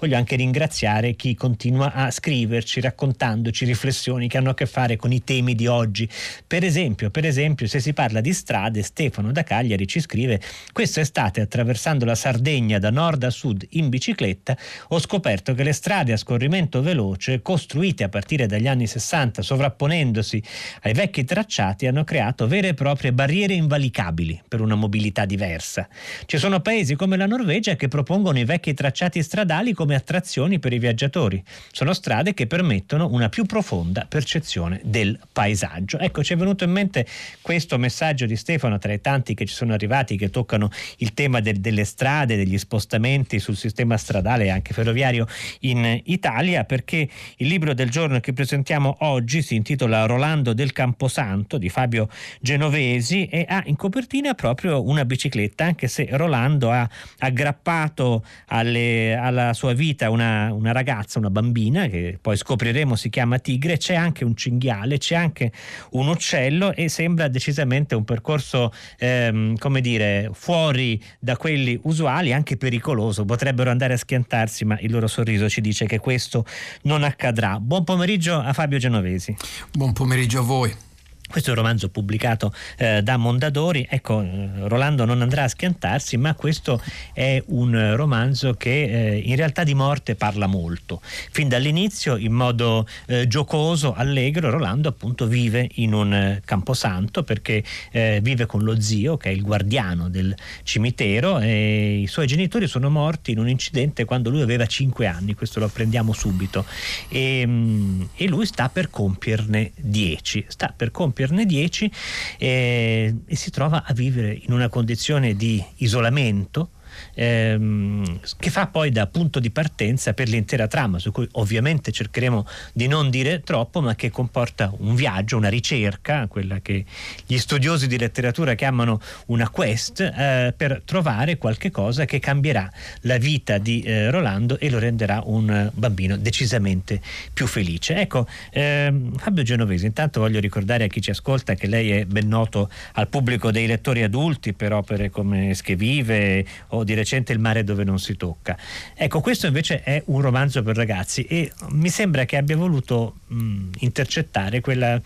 Voglio 0.00 0.16
anche 0.16 0.36
ringraziare 0.36 1.16
chi 1.16 1.34
continua 1.34 1.92
a 1.92 2.12
scriverci, 2.12 2.80
raccontandoci 2.80 3.64
riflessioni 3.64 4.28
che 4.28 4.38
hanno 4.38 4.50
a 4.50 4.54
che 4.54 4.66
fare 4.66 4.94
con 4.94 5.10
i 5.10 5.24
temi 5.24 5.56
di 5.56 5.66
oggi. 5.66 6.08
Per 6.46 6.62
esempio, 6.62 7.10
per 7.10 7.26
esempio, 7.26 7.66
se 7.66 7.80
si 7.80 7.92
parla 7.92 8.20
di 8.20 8.32
strade, 8.32 8.82
Stefano 8.82 9.32
da 9.32 9.42
Cagliari 9.42 9.88
ci 9.88 9.98
scrive: 9.98 10.40
Quest'estate, 10.72 11.40
attraversando 11.40 12.04
la 12.04 12.14
Sardegna 12.14 12.78
da 12.78 12.90
nord 12.90 13.24
a 13.24 13.30
sud 13.30 13.66
in 13.70 13.88
bicicletta, 13.88 14.56
ho 14.90 15.00
scoperto 15.00 15.52
che 15.54 15.64
le 15.64 15.72
strade 15.72 16.12
a 16.12 16.16
scorrimento 16.16 16.80
veloce, 16.80 17.42
costruite 17.42 18.04
a 18.04 18.08
partire 18.08 18.46
dagli 18.46 18.68
anni 18.68 18.86
60, 18.86 19.42
sovrapponendosi 19.42 20.40
ai 20.82 20.92
vecchi 20.92 21.24
tracciati, 21.24 21.88
hanno 21.88 22.04
creato 22.04 22.46
vere 22.46 22.68
e 22.68 22.74
proprie 22.74 23.12
barriere 23.12 23.54
invalicabili 23.54 24.42
per 24.46 24.60
una 24.60 24.76
mobilità 24.76 25.24
diversa. 25.24 25.88
Ci 26.24 26.38
sono 26.38 26.60
paesi 26.60 26.94
come 26.94 27.16
la 27.16 27.26
Norvegia 27.26 27.74
che 27.74 27.88
propongono 27.88 28.38
i 28.38 28.44
vecchi 28.44 28.74
tracciati 28.74 29.24
stradali 29.24 29.72
come 29.72 29.86
come 29.88 29.94
attrazioni 29.94 30.58
per 30.58 30.74
i 30.74 30.78
viaggiatori. 30.78 31.42
Sono 31.72 31.94
strade 31.94 32.34
che 32.34 32.46
permettono 32.46 33.08
una 33.10 33.30
più 33.30 33.46
profonda 33.46 34.04
percezione 34.06 34.82
del 34.84 35.18
paesaggio. 35.32 35.98
Ecco, 35.98 36.22
ci 36.22 36.34
è 36.34 36.36
venuto 36.36 36.64
in 36.64 36.70
mente 36.70 37.06
questo 37.40 37.78
messaggio 37.78 38.26
di 38.26 38.36
Stefano 38.36 38.76
tra 38.76 38.92
i 38.92 39.00
tanti 39.00 39.32
che 39.32 39.46
ci 39.46 39.54
sono 39.54 39.72
arrivati 39.72 40.18
che 40.18 40.28
toccano 40.28 40.70
il 40.98 41.14
tema 41.14 41.40
del, 41.40 41.60
delle 41.60 41.84
strade, 41.84 42.36
degli 42.36 42.58
spostamenti 42.58 43.38
sul 43.38 43.56
sistema 43.56 43.96
stradale 43.96 44.44
e 44.44 44.50
anche 44.50 44.74
ferroviario 44.74 45.26
in 45.60 46.02
Italia, 46.04 46.64
perché 46.64 47.08
il 47.36 47.46
libro 47.46 47.72
del 47.72 47.88
giorno 47.88 48.20
che 48.20 48.34
presentiamo 48.34 48.94
oggi 49.00 49.40
si 49.40 49.54
intitola 49.54 50.04
Rolando 50.04 50.52
del 50.52 50.72
Camposanto 50.72 51.56
di 51.56 51.70
Fabio 51.70 52.10
Genovesi 52.42 53.24
e 53.24 53.46
ha 53.48 53.62
in 53.64 53.76
copertina 53.76 54.34
proprio 54.34 54.86
una 54.86 55.06
bicicletta, 55.06 55.64
anche 55.64 55.88
se 55.88 56.08
Rolando 56.10 56.70
ha 56.70 56.86
aggrappato 57.20 58.22
alle, 58.48 59.16
alla 59.16 59.54
sua 59.54 59.76
vita 59.78 60.10
una, 60.10 60.52
una, 60.52 60.72
ragazza, 60.72 61.20
una 61.20 61.30
bambina, 61.30 61.86
che 61.86 62.18
poi 62.20 62.36
scopriremo 62.36 62.96
si 62.96 63.08
chiama 63.08 63.38
Tigre, 63.38 63.76
c'è 63.76 63.94
anche 63.94 64.24
un 64.24 64.34
cinghiale, 64.34 64.98
c'è 64.98 65.14
anche 65.14 65.52
un 65.92 66.08
uccello 66.08 66.74
e 66.74 66.88
sembra 66.88 67.28
decisamente 67.28 67.94
un 67.94 68.04
percorso, 68.04 68.72
ehm, 68.98 69.56
come 69.56 69.80
dire, 69.80 70.30
fuori 70.32 71.00
da 71.20 71.36
quelli 71.36 71.78
usuali, 71.84 72.32
anche 72.32 72.56
pericoloso. 72.56 73.24
Potrebbero 73.24 73.70
andare 73.70 73.94
a 73.94 73.96
schiantarsi, 73.96 74.64
ma 74.64 74.76
il 74.80 74.90
loro 74.90 75.06
sorriso 75.06 75.48
ci 75.48 75.60
dice 75.60 75.86
che 75.86 76.00
questo 76.00 76.44
non 76.82 77.04
accadrà. 77.04 77.60
Buon 77.60 77.84
pomeriggio 77.84 78.36
a 78.36 78.52
Fabio 78.52 78.78
Genovesi. 78.78 79.36
Buon 79.72 79.92
pomeriggio 79.92 80.40
a 80.40 80.42
voi. 80.42 80.86
Questo 81.30 81.50
è 81.50 81.52
un 81.52 81.58
romanzo 81.58 81.90
pubblicato 81.90 82.54
eh, 82.78 83.02
da 83.02 83.18
Mondadori. 83.18 83.86
Ecco, 83.88 84.22
eh, 84.22 84.48
Rolando 84.60 85.04
non 85.04 85.20
andrà 85.20 85.42
a 85.42 85.48
schiantarsi, 85.48 86.16
ma 86.16 86.34
questo 86.34 86.80
è 87.12 87.42
un 87.48 87.94
romanzo 87.96 88.54
che 88.54 88.84
eh, 88.84 89.18
in 89.18 89.36
realtà 89.36 89.62
di 89.62 89.74
morte 89.74 90.14
parla 90.14 90.46
molto. 90.46 91.02
Fin 91.02 91.48
dall'inizio, 91.48 92.16
in 92.16 92.32
modo 92.32 92.88
eh, 93.06 93.28
giocoso, 93.28 93.92
allegro, 93.92 94.48
Rolando 94.48 94.88
appunto 94.88 95.26
vive 95.26 95.68
in 95.74 95.92
un 95.92 96.14
eh, 96.14 96.42
camposanto 96.46 97.22
perché 97.22 97.62
eh, 97.92 98.20
vive 98.22 98.46
con 98.46 98.62
lo 98.62 98.80
zio, 98.80 99.18
che 99.18 99.28
è 99.28 99.32
il 99.32 99.42
guardiano 99.42 100.08
del 100.08 100.34
cimitero, 100.62 101.40
e 101.40 101.98
i 102.00 102.06
suoi 102.06 102.26
genitori 102.26 102.66
sono 102.66 102.88
morti 102.88 103.32
in 103.32 103.38
un 103.38 103.50
incidente 103.50 104.06
quando 104.06 104.30
lui 104.30 104.40
aveva 104.40 104.64
5 104.64 105.06
anni, 105.06 105.34
questo 105.34 105.60
lo 105.60 105.66
apprendiamo 105.66 106.14
subito, 106.14 106.64
e, 107.08 107.44
mm, 107.46 108.02
e 108.16 108.26
lui 108.28 108.46
sta 108.46 108.70
per 108.70 108.88
compierne 108.88 109.72
10. 109.76 110.46
Sta 110.48 110.72
per 110.74 110.90
compierne 110.90 111.16
compierne 111.18 111.46
10 111.46 111.90
eh, 112.38 113.14
e 113.26 113.36
si 113.36 113.50
trova 113.50 113.82
a 113.84 113.92
vivere 113.92 114.38
in 114.40 114.52
una 114.52 114.68
condizione 114.68 115.34
di 115.34 115.62
isolamento 115.78 116.70
ehm, 117.18 118.20
che 118.38 118.50
fa 118.50 118.68
poi 118.68 118.90
da 118.90 119.06
punto 119.08 119.40
di 119.40 119.50
partenza 119.50 120.12
per 120.12 120.28
l'intera 120.28 120.68
trama, 120.68 120.98
su 120.98 121.10
cui 121.10 121.28
ovviamente 121.32 121.90
cercheremo 121.90 122.46
di 122.72 122.86
non 122.86 123.10
dire 123.10 123.42
troppo, 123.42 123.80
ma 123.80 123.94
che 123.96 124.10
comporta 124.10 124.72
un 124.78 124.94
viaggio, 124.94 125.36
una 125.36 125.48
ricerca, 125.48 126.28
quella 126.28 126.60
che 126.60 126.84
gli 127.26 127.36
studiosi 127.36 127.88
di 127.88 127.98
letteratura 127.98 128.54
chiamano 128.54 129.00
una 129.26 129.48
quest, 129.48 130.00
eh, 130.00 130.54
per 130.56 130.82
trovare 130.84 131.36
qualche 131.38 131.70
cosa 131.70 132.04
che 132.04 132.20
cambierà 132.20 132.70
la 133.02 133.18
vita 133.18 133.58
di 133.58 133.82
eh, 133.82 134.10
Rolando 134.10 134.58
e 134.58 134.70
lo 134.70 134.78
renderà 134.78 135.22
un 135.24 135.70
bambino 135.74 136.16
decisamente 136.16 137.00
più 137.32 137.46
felice. 137.46 137.96
Ecco, 137.96 138.26
ehm, 138.50 139.16
Fabio 139.16 139.42
Genovese, 139.42 139.86
intanto 139.86 140.20
voglio 140.20 140.38
ricordare 140.38 140.84
a 140.84 140.86
chi 140.86 141.00
ci 141.00 141.10
ascolta 141.10 141.54
che 141.54 141.66
lei 141.66 141.90
è 141.90 142.04
ben 142.04 142.28
noto 142.28 142.70
al 142.92 143.08
pubblico 143.08 143.50
dei 143.50 143.66
lettori 143.66 144.02
adulti 144.02 144.52
per 144.52 144.72
opere 144.72 145.10
come 145.10 145.54
Schevive 145.54 146.46
o 146.68 146.84
di 146.84 146.94
recente 146.94 147.07
Il 147.16 147.38
mare 147.38 147.64
dove 147.64 147.84
non 147.84 147.98
si 147.98 148.16
tocca. 148.16 148.56
Ecco, 148.94 149.20
questo 149.20 149.46
invece 149.46 149.82
è 149.82 150.02
un 150.06 150.20
romanzo 150.20 150.62
per 150.62 150.76
ragazzi 150.76 151.22
e 151.22 151.52
mi 151.70 151.88
sembra 151.88 152.24
che 152.24 152.36
abbia 152.36 152.56
voluto 152.56 153.20
mh, 153.26 153.70
intercettare 153.78 154.60
quel 154.60 155.02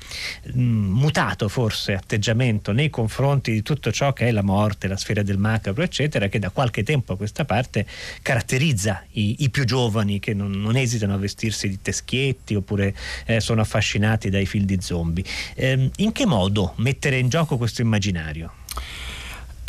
mutato 0.54 1.48
forse 1.48 1.94
atteggiamento 1.94 2.72
nei 2.72 2.91
confronti 2.91 3.52
di 3.52 3.62
tutto 3.62 3.92
ciò 3.92 4.12
che 4.12 4.28
è 4.28 4.30
la 4.30 4.42
morte, 4.42 4.88
la 4.88 4.96
sfera 4.96 5.22
del 5.22 5.38
macabro, 5.38 5.82
eccetera, 5.82 6.28
che 6.28 6.38
da 6.38 6.50
qualche 6.50 6.82
tempo 6.82 7.12
a 7.12 7.16
questa 7.16 7.44
parte 7.44 7.86
caratterizza 8.22 9.04
i, 9.12 9.36
i 9.41 9.50
più 9.50 9.64
giovani 9.64 10.18
che 10.18 10.34
non, 10.34 10.50
non, 10.50 10.76
esitano 10.76 11.14
a 11.14 11.18
vestirsi 11.18 11.68
di 11.68 11.80
teschietti 11.80 12.54
oppure 12.54 12.94
eh, 13.26 13.41
sono 13.41 13.60
affascinati 13.60 14.30
dai 14.30 14.46
film 14.46 14.64
di 14.64 14.78
zombie. 14.80 15.24
Eh, 15.54 15.91
in 15.96 16.12
che 16.12 16.26
modo 16.26 16.74
mettere 16.76 17.18
in 17.18 17.28
gioco 17.28 17.56
questo 17.56 17.82
immaginario? 17.82 18.52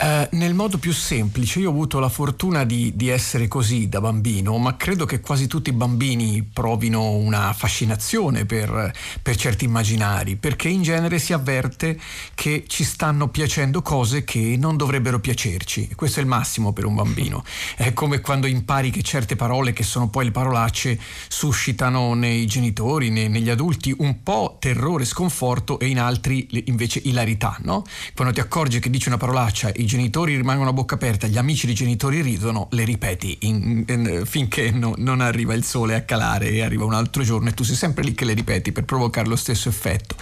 Eh, 0.03 0.27
nel 0.31 0.53
modo 0.53 0.77
più 0.79 0.91
semplice, 0.91 1.59
io 1.59 1.69
ho 1.69 1.71
avuto 1.71 1.97
la 1.99 2.09
fortuna 2.09 2.65
di, 2.65 2.91
di, 2.93 3.07
essere 3.07 3.47
così 3.47 3.87
da 3.87 4.01
bambino, 4.01 4.57
ma 4.57 4.75
credo 4.75 5.05
che 5.05 5.21
quasi 5.21 5.47
tutti 5.47 5.69
i 5.69 5.73
bambini 5.73 6.43
provino 6.43 7.11
una 7.11 7.53
fascinazione 7.53 8.43
per, 8.45 8.93
per, 9.21 9.37
certi 9.37 9.63
immaginari, 9.63 10.35
perché 10.35 10.67
in 10.67 10.81
genere 10.81 11.19
si 11.19 11.31
avverte 11.31 11.97
che 12.35 12.65
ci 12.67 12.83
stanno 12.83 13.29
piacendo 13.29 13.81
cose 13.81 14.25
che 14.25 14.57
non 14.59 14.75
dovrebbero 14.75 15.21
piacerci. 15.21 15.91
Questo 15.95 16.19
è 16.19 16.23
il 16.23 16.27
massimo 16.27 16.73
per 16.73 16.83
un 16.83 16.95
bambino. 16.95 17.45
È 17.77 17.93
come 17.93 18.19
quando 18.19 18.47
impari 18.47 18.89
che 18.89 19.03
certe 19.03 19.37
parole, 19.37 19.71
che 19.71 19.83
sono 19.83 20.09
poi 20.09 20.25
le 20.25 20.31
parolacce, 20.31 20.99
suscitano 21.29 22.13
nei 22.13 22.45
genitori, 22.45 23.09
nei, 23.09 23.29
negli 23.29 23.49
adulti, 23.49 23.95
un 23.99 24.21
po' 24.21 24.57
terrore, 24.59 25.05
sconforto 25.05 25.79
e 25.79 25.87
in 25.87 25.97
altri 26.01 26.45
invece 26.65 26.99
ilarità, 27.05 27.55
no? 27.61 27.85
Quando 28.13 28.33
ti 28.33 28.41
accorgi 28.41 28.79
che 28.79 28.89
dici 28.89 29.07
una 29.07 29.15
parolaccia 29.15 29.71
i 29.75 29.91
genitori 29.95 30.35
rimangono 30.35 30.71
a 30.71 30.73
bocca 30.73 30.95
aperta, 30.95 31.27
gli 31.27 31.37
amici 31.37 31.67
dei 31.67 31.75
genitori 31.75 32.21
ridono, 32.21 32.67
le 32.71 32.83
ripeti 32.83 33.37
in, 33.41 33.83
in, 33.87 34.23
finché 34.25 34.71
no, 34.71 34.95
non 34.97 35.21
arriva 35.21 35.53
il 35.53 35.63
sole 35.63 35.93
a 35.93 36.01
calare 36.01 36.49
e 36.49 36.63
arriva 36.63 36.83
un 36.83 36.95
altro 36.95 37.21
giorno 37.21 37.49
e 37.49 37.53
tu 37.53 37.63
sei 37.63 37.75
sempre 37.75 38.03
lì 38.03 38.15
che 38.15 38.25
le 38.25 38.33
ripeti 38.33 38.71
per 38.71 38.85
provocare 38.85 39.27
lo 39.27 39.35
stesso 39.35 39.69
effetto. 39.69 40.15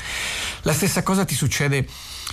La 0.63 0.73
stessa 0.73 1.03
cosa 1.03 1.23
ti 1.23 1.35
succede 1.35 1.87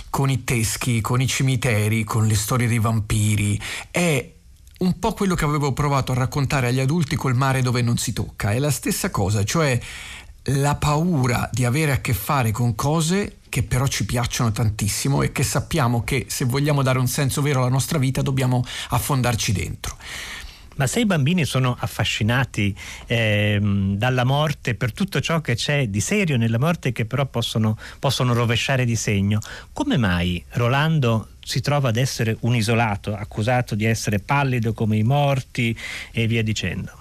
con 0.09 0.29
i 0.29 0.43
teschi, 0.43 0.99
con 0.99 1.21
i 1.21 1.27
cimiteri, 1.27 2.03
con 2.03 2.27
le 2.27 2.35
storie 2.35 2.67
dei 2.67 2.79
vampiri. 2.79 3.57
È 3.89 4.33
un 4.79 4.99
po' 4.99 5.13
quello 5.13 5.35
che 5.35 5.45
avevo 5.45 5.71
provato 5.71 6.11
a 6.11 6.15
raccontare 6.15 6.67
agli 6.67 6.81
adulti 6.81 7.15
col 7.15 7.35
mare 7.35 7.61
dove 7.61 7.81
non 7.81 7.97
si 7.97 8.11
tocca. 8.11 8.51
È 8.51 8.59
la 8.59 8.71
stessa 8.71 9.11
cosa, 9.11 9.45
cioè 9.45 9.79
la 10.43 10.75
paura 10.75 11.49
di 11.53 11.63
avere 11.63 11.93
a 11.93 12.01
che 12.01 12.13
fare 12.13 12.51
con 12.51 12.75
cose 12.75 13.38
che 13.49 13.63
però 13.63 13.87
ci 13.87 14.05
piacciono 14.05 14.51
tantissimo 14.51 15.21
e 15.21 15.31
che 15.31 15.43
sappiamo 15.43 16.03
che 16.03 16.25
se 16.29 16.45
vogliamo 16.45 16.81
dare 16.81 16.99
un 16.99 17.07
senso 17.07 17.41
vero 17.41 17.59
alla 17.59 17.69
nostra 17.69 17.97
vita 17.97 18.21
dobbiamo 18.21 18.63
affondarci 18.89 19.51
dentro. 19.51 19.97
Ma 20.79 20.87
se 20.87 21.01
i 21.01 21.05
bambini 21.05 21.43
sono 21.43 21.75
affascinati 21.77 22.73
eh, 23.05 23.59
dalla 23.61 24.23
morte 24.23 24.75
per 24.75 24.93
tutto 24.93 25.19
ciò 25.19 25.41
che 25.41 25.55
c'è 25.55 25.87
di 25.87 25.99
serio 25.99 26.37
nella 26.37 26.57
morte 26.57 26.93
che 26.93 27.05
però 27.05 27.25
possono, 27.25 27.77
possono 27.99 28.33
rovesciare 28.33 28.85
di 28.85 28.95
segno, 28.95 29.39
come 29.73 29.97
mai 29.97 30.41
Rolando 30.51 31.31
si 31.43 31.59
trova 31.59 31.89
ad 31.89 31.97
essere 31.97 32.37
un 32.41 32.55
isolato, 32.55 33.13
accusato 33.13 33.75
di 33.75 33.83
essere 33.83 34.19
pallido 34.19 34.71
come 34.71 34.95
i 34.95 35.03
morti 35.03 35.77
e 36.11 36.27
via 36.27 36.43
dicendo? 36.43 36.98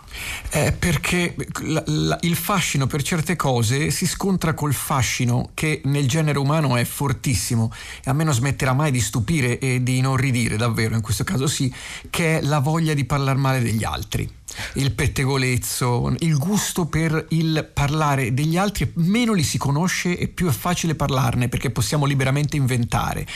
Eh, 0.51 0.73
perché 0.73 1.35
la, 1.63 1.82
la, 1.87 2.19
il 2.23 2.37
fascino 2.37 2.87
per 2.87 3.03
certe 3.03 3.37
cose 3.37 3.91
si 3.91 4.06
scontra 4.06 4.55
col 4.55 4.73
fascino 4.73 5.50
che 5.55 5.82
nel 5.85 6.09
genere 6.09 6.38
umano 6.38 6.77
è 6.77 6.85
fortissimo 6.85 7.73
e 8.03 8.11
a 8.11 8.12
me 8.12 8.25
non 8.25 8.35
smetterà 8.35 8.73
mai 8.73 8.91
di 8.91 9.00
stupire 9.00 9.59
e 9.59 9.82
di 9.82 9.99
inorridire 9.99 10.56
davvero, 10.56 10.94
in 10.94 11.03
questo 11.03 11.25
caso 11.25 11.47
sì, 11.47 11.73
che 12.11 12.38
è 12.38 12.43
la 12.43 12.61
voglia 12.61 12.94
di 12.94 13.05
parlare 13.05 13.38
male 13.38 13.61
degli 13.61 13.85
altri 13.85 14.38
il 14.75 14.93
pettegolezzo, 14.93 16.14
il 16.19 16.37
gusto 16.37 16.87
per 16.87 17.26
il 17.31 17.69
parlare 17.72 18.32
degli 18.34 18.56
altri, 18.56 18.90
meno 18.94 19.32
li 19.32 19.43
si 19.43 19.58
conosce 19.58 20.16
e 20.16 20.28
più 20.28 20.49
è 20.49 20.52
facile 20.52 20.94
parlarne 20.94 21.49
perché 21.49 21.70
possiamo 21.70 22.05
liberamente 22.05 22.56
inventare. 22.56 23.26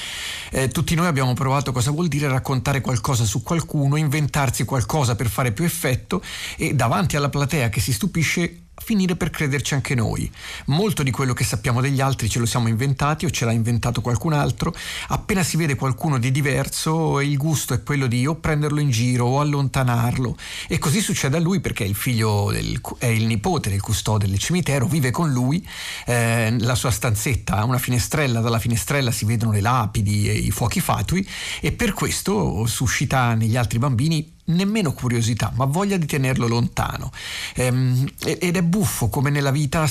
Eh, 0.50 0.69
tutti 0.69 0.94
noi 0.94 1.06
abbiamo 1.06 1.34
provato 1.34 1.72
cosa 1.72 1.90
vuol 1.90 2.08
dire 2.08 2.28
raccontare 2.28 2.80
qualcosa 2.80 3.24
su 3.24 3.42
qualcuno, 3.42 3.96
inventarsi 3.96 4.64
qualcosa 4.64 5.14
per 5.14 5.28
fare 5.28 5.52
più 5.52 5.64
effetto 5.64 6.22
e 6.56 6.74
davanti 6.74 7.16
alla 7.16 7.28
platea 7.28 7.69
che 7.69 7.80
si 7.80 7.92
stupisce 7.92 8.62
finire 8.82 9.17
per 9.17 9.31
crederci 9.31 9.75
anche 9.75 9.94
noi. 9.94 10.31
Molto 10.67 11.02
di 11.02 11.11
quello 11.11 11.32
che 11.32 11.44
sappiamo 11.44 11.81
degli 11.81 12.00
altri 12.00 12.29
ce 12.29 12.38
lo 12.38 12.46
siamo 12.46 12.69
inventati 12.69 13.25
o 13.25 13.31
ce 13.31 13.44
l'ha 13.44 13.52
inventato 13.52 14.00
qualcun 14.00 14.32
altro. 14.32 14.75
Appena 15.08 15.43
si 15.43 15.56
vede 15.56 15.76
qualcuno 15.76 16.19
di 16.19 16.31
diverso, 16.31 17.20
il 17.20 17.37
gusto 17.37 17.75
è 17.75 17.82
quello 17.82 18.06
di 18.06 18.26
o 18.26 18.34
prenderlo 18.34 18.81
in 18.81 18.90
giro 18.90 19.26
o 19.26 19.40
allontanarlo. 19.40 20.37
E 20.69 20.79
così 20.79 21.00
succede 21.00 21.37
a 21.37 21.40
lui 21.40 21.61
perché 21.61 21.84
il 21.84 21.94
figlio, 21.94 22.50
del, 22.50 22.81
è 22.99 23.06
il 23.06 23.26
nipote 23.26 23.70
del 23.70 23.81
custode 23.81 24.26
del 24.26 24.38
cimitero, 24.38 24.87
vive 24.87 25.11
con 25.11 25.31
lui, 25.31 25.67
eh, 26.06 26.56
la 26.58 26.75
sua 26.75 26.90
stanzetta 26.90 27.56
ha 27.56 27.64
una 27.64 27.79
finestrella, 27.79 28.40
dalla 28.40 28.58
finestrella 28.58 29.11
si 29.11 29.25
vedono 29.25 29.52
le 29.52 29.61
lapidi 29.61 30.29
e 30.29 30.32
i 30.32 30.50
fuochi 30.50 30.81
fatui 30.81 31.26
e 31.61 31.73
per 31.73 31.93
questo 31.93 32.67
suscita 32.67 33.34
negli 33.34 33.56
altri 33.56 33.79
bambini 33.79 34.40
nemmeno 34.44 34.93
curiosità, 34.93 35.53
ma 35.55 35.65
voglia 35.65 35.97
di 35.97 36.06
tenerlo 36.06 36.47
lontano. 36.47 37.11
Ehm, 37.55 38.09
ed 38.25 38.56
è 38.56 38.62
buffo 38.62 39.09
come 39.09 39.31
nella 39.31 39.50
vita 39.50 39.89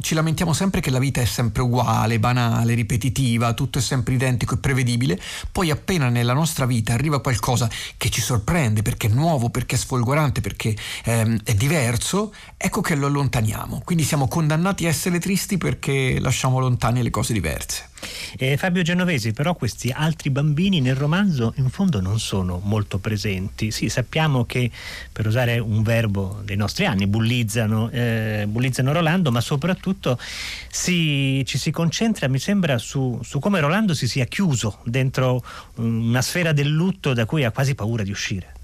ci 0.00 0.14
lamentiamo 0.14 0.52
sempre 0.52 0.80
che 0.80 0.90
la 0.90 0.98
vita 0.98 1.20
è 1.20 1.24
sempre 1.24 1.62
uguale, 1.62 2.18
banale, 2.18 2.74
ripetitiva, 2.74 3.52
tutto 3.52 3.78
è 3.78 3.82
sempre 3.82 4.14
identico 4.14 4.54
e 4.54 4.58
prevedibile, 4.58 5.20
poi 5.52 5.70
appena 5.70 6.08
nella 6.08 6.32
nostra 6.32 6.66
vita 6.66 6.94
arriva 6.94 7.20
qualcosa 7.20 7.68
che 7.96 8.10
ci 8.10 8.20
sorprende 8.20 8.82
perché 8.82 9.08
è 9.08 9.10
nuovo, 9.10 9.50
perché 9.50 9.76
è 9.76 9.78
sfolgorante, 9.78 10.40
perché 10.40 10.74
ehm, 11.04 11.40
è 11.44 11.54
diverso, 11.54 12.32
ecco 12.56 12.80
che 12.80 12.94
lo 12.94 13.06
allontaniamo. 13.06 13.82
Quindi 13.84 14.04
siamo 14.04 14.28
condannati 14.28 14.86
a 14.86 14.88
essere 14.88 15.18
tristi 15.18 15.58
perché 15.58 16.18
lasciamo 16.20 16.58
lontane 16.58 17.02
le 17.02 17.10
cose 17.10 17.32
diverse. 17.32 17.89
Eh, 18.38 18.56
Fabio 18.56 18.82
Genovesi, 18.82 19.32
però 19.32 19.54
questi 19.54 19.90
altri 19.90 20.30
bambini 20.30 20.80
nel 20.80 20.94
romanzo 20.94 21.52
in 21.56 21.68
fondo 21.68 22.00
non 22.00 22.18
sono 22.18 22.60
molto 22.62 22.98
presenti. 22.98 23.70
Sì, 23.70 23.88
sappiamo 23.88 24.44
che, 24.44 24.70
per 25.12 25.26
usare 25.26 25.58
un 25.58 25.82
verbo 25.82 26.40
dei 26.44 26.56
nostri 26.56 26.86
anni, 26.86 27.06
bullizzano, 27.06 27.90
eh, 27.90 28.44
bullizzano 28.48 28.92
Rolando, 28.92 29.30
ma 29.30 29.40
soprattutto 29.40 30.18
si, 30.70 31.42
ci 31.46 31.58
si 31.58 31.70
concentra, 31.70 32.28
mi 32.28 32.38
sembra, 32.38 32.78
su, 32.78 33.20
su 33.22 33.38
come 33.38 33.60
Rolando 33.60 33.94
si 33.94 34.08
sia 34.08 34.24
chiuso 34.24 34.78
dentro 34.84 35.42
una 35.76 36.22
sfera 36.22 36.52
del 36.52 36.68
lutto 36.68 37.12
da 37.12 37.26
cui 37.26 37.44
ha 37.44 37.50
quasi 37.50 37.74
paura 37.74 38.02
di 38.02 38.10
uscire. 38.10 38.54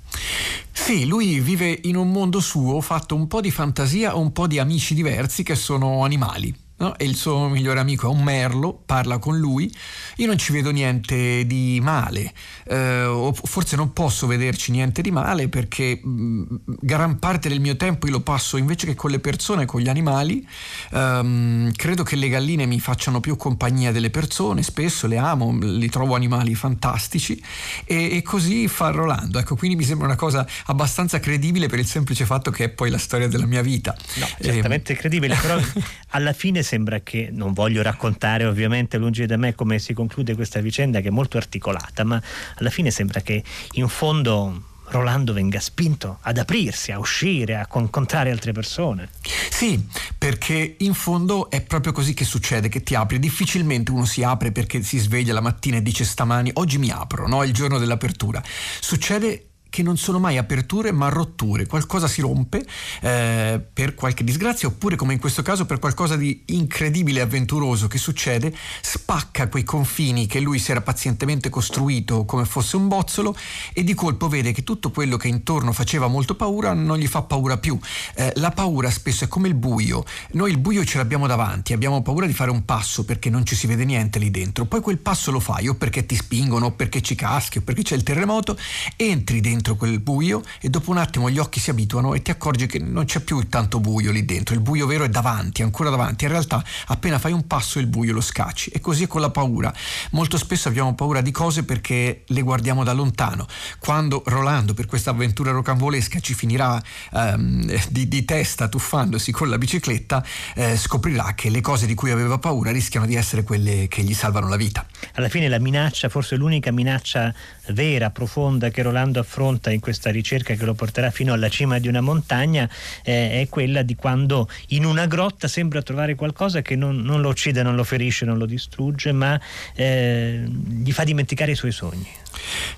Sì, 0.73 1.07
lui 1.07 1.41
vive 1.41 1.81
in 1.85 1.97
un 1.97 2.11
mondo 2.11 2.39
suo 2.41 2.81
fatto 2.81 3.15
un 3.15 3.27
po' 3.27 3.41
di 3.41 3.51
fantasia, 3.51 4.15
un 4.15 4.33
po' 4.33 4.47
di 4.47 4.59
amici 4.59 4.95
diversi 4.95 5.43
che 5.43 5.57
sono 5.57 6.05
animali 6.05 6.65
No? 6.79 6.95
e 6.99 7.07
il 7.07 7.17
suo 7.17 7.49
migliore 7.49 7.81
amico 7.81 8.07
è 8.07 8.11
un 8.11 8.23
merlo, 8.23 8.79
parla 8.85 9.17
con 9.19 9.39
lui, 9.39 9.73
io 10.17 10.27
non 10.27 10.37
ci 10.37 10.53
vedo 10.53 10.71
niente 10.71 11.47
di 11.47 11.79
male, 11.83 12.35
eh, 12.65 13.05
o 13.05 13.33
forse 13.33 13.77
non 13.77 13.95
posso 13.95 14.27
vederci 14.27 14.73
niente 14.73 15.01
di 15.01 15.11
male 15.11 15.49
perché 15.49 15.99
mh, 16.03 16.09
mm, 16.11 16.45
gran 16.81 17.19
parte 17.19 17.49
del 17.49 17.61
mio 17.61 17.77
tempo 17.77 18.07
io 18.07 18.13
lo 18.13 18.21
passo 18.21 18.59
invece 18.59 18.87
che 18.87 18.95
con 18.95 19.11
le 19.11 19.21
persone, 19.21 19.65
con 19.65 19.81
gli 19.81 19.89
animali, 19.89 20.47
um, 20.93 21.73
credo 21.73 22.03
che 22.03 22.17
le 22.17 22.29
galline 22.29 22.67
mi 22.67 22.79
facciano 22.79 23.21
più 23.21 23.37
compagnia 23.37 23.91
delle 23.91 24.11
persone, 24.11 24.63
spesso 24.63 25.07
le 25.07 25.17
amo, 25.17 25.57
li 25.59 25.89
trovo 25.89 26.15
animali 26.15 26.55
fantastici 26.55 27.43
e, 27.85 28.17
e 28.17 28.23
così 28.23 28.69
fa 28.69 28.91
Rolando, 28.91 29.39
ecco 29.39 29.57
quindi 29.57 29.77
mi 29.77 29.85
sembra 29.85 30.07
una 30.07 30.17
cosa 30.17 30.47
abbastanza 30.67 31.21
credibile 31.21 31.69
per 31.69 31.79
il 31.79 31.87
semplice 31.87 32.27
fatto 32.27 32.51
che 32.51 32.65
è 32.65 32.69
poi 32.69 32.91
la 32.91 32.99
storia 32.99 33.29
della 33.29 33.47
mia 33.47 33.63
vita. 33.63 33.97
No, 34.17 34.27
certamente 34.41 34.93
eh, 34.93 34.97
credibile, 34.97 35.37
però 35.41 35.59
alla 36.11 36.33
fine 36.33 36.63
sembra 36.67 37.01
che, 37.01 37.31
non 37.33 37.53
voglio 37.53 37.81
raccontare 37.81 38.45
ovviamente 38.45 38.99
lungi 38.99 39.25
da 39.25 39.37
me 39.37 39.55
come 39.55 39.79
si 39.79 39.95
conclude 39.95 40.35
questa 40.35 40.61
vicenda 40.61 41.01
che 41.01 41.09
è 41.09 41.11
molto 41.13 41.37
articolata, 41.37 42.05
ma 42.05 42.21
alla 42.57 42.71
fine 42.71 42.91
sembra 42.91 43.21
che 43.21 43.43
in 43.73 43.89
fondo 43.89 44.75
Rolando 44.89 45.33
venga 45.33 45.59
spinto 45.59 46.19
ad 46.21 46.39
aprirsi, 46.39 46.93
a 46.93 46.99
uscire, 46.99 47.57
a 47.57 47.67
incontrare 47.75 48.31
altre 48.31 48.53
persone. 48.53 49.09
Sì, 49.51 49.85
perché 50.17 50.77
in 50.79 50.95
fondo 50.95 51.51
è 51.51 51.61
proprio 51.63 51.93
così 51.93 52.15
che 52.15 52.25
succede, 52.25 52.69
che 52.69 52.83
ti 52.83 52.95
apri. 52.95 53.19
Difficilmente 53.19 53.91
uno 53.91 54.05
si 54.05 54.23
apre 54.23 54.53
perché 54.53 54.83
si 54.83 54.99
sveglia 54.99 55.33
la 55.33 55.41
mattina 55.41 55.79
e 55.79 55.83
dice 55.83 56.05
stamani 56.05 56.51
oggi 56.55 56.79
mi 56.79 56.91
apro, 56.91 57.27
no? 57.27 57.43
È 57.43 57.47
il 57.47 57.53
giorno 57.53 57.79
dell'apertura. 57.79 58.43
Succede 58.81 59.47
che 59.77 59.83
non 59.83 59.99
sono 59.99 60.19
mai 60.19 60.39
aperture 60.39 60.91
ma 60.91 61.11
rotture, 61.11 61.67
qualcosa 61.67 62.09
si 62.09 62.23
rompe 62.23 62.65
eh, 63.03 63.61
per 63.71 63.95
qualche 63.95 64.25
disgrazia 64.25 64.69
oppure 64.69 64.97
come 64.97 65.13
in 65.13 65.19
questo 65.19 65.43
caso 65.43 65.67
per 65.67 65.79
qualcosa 65.79 66.17
di 66.17 66.45
incredibile 66.47 67.19
e 67.19 67.23
avventuroso 67.25 67.87
che 67.87 67.99
succede, 67.99 68.57
spacca 68.81 69.49
quei 69.49 69.65
confini 69.65 70.27
che 70.27 70.41
lui 70.41 70.59
si 70.59 70.71
era 70.71 70.81
pazientemente 70.81 71.51
costruito 71.51 72.25
come 72.25 72.47
fosse 72.47 72.77
un 72.77 72.89
bozzolo 72.89 73.37
e 73.75 73.85
di 73.85 73.93
colpo 73.93 74.29
vede 74.29 74.53
che 74.53 74.65
tutto 74.65 74.91
quello 74.91 75.19
che 75.19 75.29
intorno 75.29 75.73
faceva 75.73 76.07
molto 76.07 76.37
paura 76.37 76.73
non 76.73 76.97
gli 76.97 77.07
fa 77.07 77.21
paura 77.21 77.59
più. 77.59 77.79
Eh, 78.15 78.33
la 78.37 78.53
paura 78.53 78.91
spesso 78.91 79.25
è 79.25 79.29
come 79.29 79.49
il 79.49 79.55
buio, 79.55 80.07
noi 80.31 80.53
il 80.53 80.59
buio 80.59 80.87
ce 80.87 80.97
l'abbiamo 80.97 81.27
davanti, 81.27 81.75
abbiamo 81.75 82.01
paura 82.01 82.25
di 82.25 82.33
fare 82.33 82.51
un 82.51 82.65
passo 82.65 83.05
perché 83.05 83.29
non 83.29 83.45
ci 83.45 83.55
si 83.55 83.67
vede 83.67 83.85
niente 83.85 84.19
lì 84.19 84.31
dentro, 84.31 84.65
poi 84.65 84.81
quel 84.81 84.97
passo 84.97 85.31
lo 85.31 85.41
fai 85.41 85.69
o 85.69 85.75
perché 85.75 86.07
ti 86.07 86.17
spingono 86.17 86.67
o 86.67 86.73
perché 86.73 87.03
ci 87.03 87.15
caschi 87.15 87.59
o 87.59 87.61
perché 87.61 87.83
c'è 87.83 87.95
il 87.95 88.05
terremoto, 88.05 88.57
entri 88.97 89.43
dentro 89.43 89.66
dentro 89.67 89.75
quel 89.75 89.99
buio 89.99 90.43
e 90.61 90.69
dopo 90.69 90.93
un 90.93 90.99
attimo 90.99 91.29
gli 91.29 91.39
occhi 91.39 91.59
si 91.59 91.71
abituano 91.71 92.15
e 92.15 92.23
ti 92.23 92.31
accorgi 92.31 92.67
che 92.67 92.79
non 92.79 93.05
c'è 93.05 93.21
più 93.21 93.49
tanto 93.49 93.81
buio 93.81 94.13
lì 94.13 94.25
dentro, 94.25 94.55
il 94.55 94.61
buio 94.61 94.87
vero 94.87 95.03
è 95.03 95.09
davanti, 95.09 95.63
ancora 95.63 95.91
davanti, 95.91 96.25
in 96.25 96.31
realtà 96.31 96.63
appena 96.87 97.19
fai 97.19 97.33
un 97.33 97.47
passo 97.49 97.81
il 97.81 97.89
buio 97.89 98.13
lo 98.13 98.21
scacci 98.21 98.71
e 98.71 98.81
così 98.81 99.05
è 99.05 99.07
con 99.09 99.21
la 99.21 99.31
paura. 99.31 99.73
Molto 100.13 100.39
spesso 100.39 100.69
abbiamo 100.69 100.95
paura 100.95 101.21
di 101.21 101.33
cose 101.33 101.65
perché 101.65 102.23
le 102.25 102.43
guardiamo 102.43 102.85
da 102.85 102.93
lontano. 102.93 103.47
Quando 103.81 104.23
Rolando 104.27 104.73
per 104.75 104.87
questa 104.87 105.11
avventura 105.11 105.51
rocambolesca 105.51 106.21
ci 106.21 106.35
finirà 106.35 106.81
um, 107.13 107.67
di, 107.89 108.07
di, 108.07 108.25
testa 108.25 108.69
tuffandosi 108.69 109.33
con 109.33 109.49
la 109.49 109.59
bicicletta, 109.59 110.25
eh, 110.55 110.77
scoprirà 110.77 111.35
che 111.35 111.51
le 111.51 111.61
cose 111.61 111.87
di 111.87 111.95
cui 111.95 112.11
aveva 112.11 112.39
paura 112.39 112.71
rischiano 112.71 113.07
di 113.07 113.15
essere 113.17 113.43
quelle 113.43 113.89
che 113.89 114.03
gli 114.03 114.15
salvano 114.15 114.49
la 114.49 114.57
vita. 114.57 114.87
Alla 115.15 115.29
fine 115.29 115.49
la 115.49 115.59
minaccia, 115.59 116.09
forse 116.09 116.37
l'unica 116.37 116.71
minaccia 116.71 117.35
vera, 117.69 118.11
profonda 118.11 118.71
che 118.71 118.83
Rolando 118.83 119.21
affronta 119.21 119.71
in 119.71 119.81
questa 119.81 120.11
ricerca 120.11 120.55
che 120.55 120.65
lo 120.65 120.75
porterà 120.75 121.11
fino 121.11 121.33
alla 121.33 121.49
cima 121.49 121.79
di 121.79 121.89
una 121.89 122.01
montagna 122.01 122.69
eh, 123.03 123.41
è 123.41 123.49
quella 123.49 123.83
di 123.83 123.95
quando 123.95 124.49
in 124.69 124.85
una 124.85 125.07
grotta 125.07 125.49
sembra 125.49 125.83
trovare 125.83 126.15
qualcosa 126.15 126.63
che 126.63 126.77
non, 126.77 126.97
non 126.97 127.21
lo 127.21 127.29
uccide, 127.29 127.63
non 127.63 127.75
lo 127.75 127.85
ferisce, 127.85 128.25
non 128.25 128.39
lo 128.39 128.47
distrugge, 128.47 129.13
ma 129.13 129.41
eh, 129.75 130.45
gli 130.47 130.93
fa 130.93 131.05
dimenticare 131.05 131.53
i 131.53 131.57
suoi 131.57 131.73
sogni. 131.73 132.09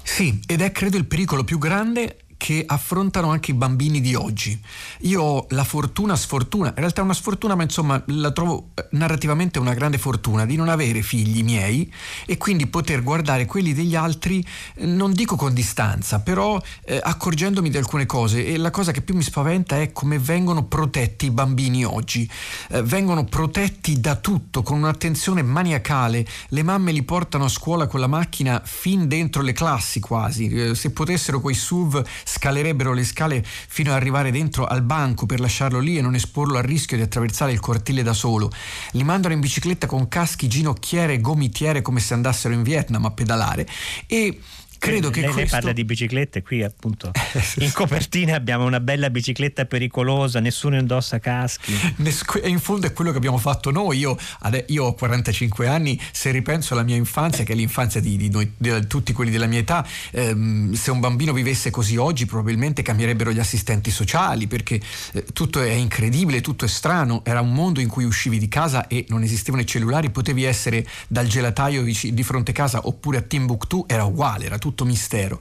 Sì, 0.03 0.41
ed 0.47 0.61
è 0.61 0.71
credo 0.73 0.97
il 0.97 1.07
pericolo 1.07 1.45
più 1.45 1.59
grande 1.59 2.17
che 2.39 2.63
affrontano 2.65 3.31
anche 3.31 3.51
i 3.51 3.55
bambini 3.55 4.01
di 4.01 4.15
oggi. 4.15 4.59
Io 5.01 5.21
ho 5.21 5.47
la 5.51 5.65
fortuna, 5.65 6.17
sfortuna, 6.17 6.69
in 6.69 6.77
realtà 6.77 7.03
è 7.03 7.05
una 7.05 7.13
sfortuna, 7.13 7.55
ma 7.57 7.65
insomma 7.65 8.03
la 8.07 8.31
trovo 8.31 8.71
eh, 8.75 8.87
narrativamente 8.93 9.59
una 9.59 9.75
grande 9.75 9.99
fortuna 9.99 10.47
di 10.47 10.57
non 10.57 10.69
avere 10.69 11.03
figli 11.03 11.43
miei 11.43 11.93
e 12.25 12.39
quindi 12.39 12.69
poter 12.69 13.03
guardare 13.03 13.45
quelli 13.45 13.75
degli 13.75 13.97
altri, 13.97 14.43
eh, 14.77 14.87
non 14.87 15.13
dico 15.13 15.37
con 15.37 15.53
distanza, 15.53 16.21
però 16.21 16.59
eh, 16.85 16.99
accorgendomi 17.03 17.71
di 17.71 17.77
alcune 17.77 18.07
cose 18.07 18.47
e 18.47 18.57
la 18.57 18.71
cosa 18.71 18.93
che 18.93 19.03
più 19.03 19.17
mi 19.17 19.23
spaventa 19.23 19.81
è 19.81 19.93
come 19.93 20.19
vengono 20.19 20.65
protetti 20.65 21.27
i 21.27 21.31
bambini 21.31 21.85
oggi. 21.85 22.29
Eh, 22.71 22.83
vengono 22.83 23.25
protetti 23.25 24.01
da 24.01 24.15
tutto, 24.15 24.63
con 24.63 24.79
un'attenzione 24.79 25.43
maniacale. 25.43 26.25
Le 26.51 26.63
mamme 26.63 26.93
li 26.93 27.03
portano 27.03 27.45
a 27.47 27.49
scuola 27.49 27.89
con 27.89 27.99
la 27.99 28.07
macchina 28.07 28.63
fin 28.65 29.09
dentro 29.09 29.43
le 29.43 29.53
classi 29.53 29.99
quasi. 29.99 30.49
Eh, 30.49 30.75
se 30.77 30.93
potessero 30.93 31.41
quei 31.41 31.57
SUV 31.57 32.05
scalerebbero 32.29 32.93
le 32.93 33.05
scale 33.05 33.43
fino 33.45 33.91
ad 33.91 33.97
arrivare 33.97 34.31
dentro 34.31 34.67
al 34.67 34.83
banco 34.83 35.27
per 35.27 35.41
lasciarlo 35.41 35.79
lì 35.79 35.97
e 35.97 36.03
non 36.03 36.15
esporlo 36.15 36.59
al 36.59 36.65
rischio 36.65 36.97
di 36.97 37.03
attraversare 37.03 37.53
il 37.53 37.61
cortile 37.61 38.03
da 38.03 38.13
solo. 38.13 38.51
Li 38.93 39.05
mandano 39.05 39.35
in 39.35 39.41
bicicletta 39.41 39.87
con 39.87 40.09
caschi, 40.09 40.47
ginocchiere 40.47 41.15
e 41.15 41.21
gomitiere 41.21 41.83
come 41.83 42.01
se 42.01 42.15
andassero 42.15 42.53
in 42.53 42.63
Vietnam 42.63 43.07
a 43.07 43.11
pedalare 43.11 43.67
e 44.07 44.41
Credo 44.79 45.11
che 45.11 45.21
lei, 45.21 45.33
questo... 45.33 45.41
lei 45.41 45.49
parla 45.49 45.73
di 45.73 45.85
biciclette 45.85 46.43
qui 46.43 46.63
appunto. 46.63 47.11
In 47.59 47.73
copertina 47.73 48.37
abbiamo 48.37 48.65
una 48.65 48.81
bella 48.81 49.11
bicicletta 49.11 49.65
pericolosa 49.67 50.41
nessuno 50.41 50.77
indossa 50.77 51.19
caschi. 51.19 51.75
E 52.43 52.49
in 52.49 52.61
fondo 52.61 52.87
è 52.87 52.93
quello 52.93 53.11
che 53.11 53.17
abbiamo 53.17 53.39
fatto 53.39 53.71
noi. 53.71 53.99
Io, 53.99 54.17
io, 54.67 54.85
ho 54.85 54.95
45 54.95 55.67
anni 55.67 56.01
se 56.13 56.31
ripenso 56.31 56.75
alla 56.75 56.85
mia 56.85 56.97
infanzia 56.97 57.45
che 57.45 57.53
è 57.53 57.57
l'infanzia 57.57 58.01
di, 58.01 58.17
di, 58.17 58.31
noi, 58.31 58.53
di 58.57 58.87
tutti 58.87 59.13
quelli 59.13 59.31
della 59.31 59.47
mia 59.47 59.59
età 59.59 59.87
ehm, 60.13 60.73
se 60.73 60.91
un 60.91 61.01
bambino 61.01 61.33
vivesse 61.33 61.71
così 61.71 61.97
oggi 61.97 62.27
probabilmente 62.27 62.83
cambierebbero 62.83 63.33
gli 63.33 63.39
assistenti 63.39 63.91
sociali 63.91 64.47
perché 64.47 64.81
eh, 65.13 65.25
tutto 65.33 65.61
è 65.61 65.71
incredibile 65.73 66.41
tutto 66.41 66.65
è 66.65 66.69
strano. 66.69 67.23
Era 67.25 67.41
un 67.41 67.53
mondo 67.53 67.81
in 67.81 67.89
cui 67.89 68.05
uscivi 68.05 68.39
di 68.39 68.49
casa 68.49 68.87
e 68.87 69.05
non 69.09 69.23
esistevano 69.23 69.63
i 69.63 69.67
cellulari 69.67 70.11
potevi 70.11 70.45
essere 70.45 70.87
dal 71.09 71.27
gelataio 71.27 71.83
di 71.83 72.23
fronte 72.23 72.53
casa 72.53 72.87
oppure 72.87 73.19
a 73.19 73.23
Timbuktu 73.23 73.85
era 73.89 74.05
uguale 74.05 74.47
era 74.47 74.59
tutto 74.59 74.68
tutto 74.69 74.85
mistero. 74.85 75.41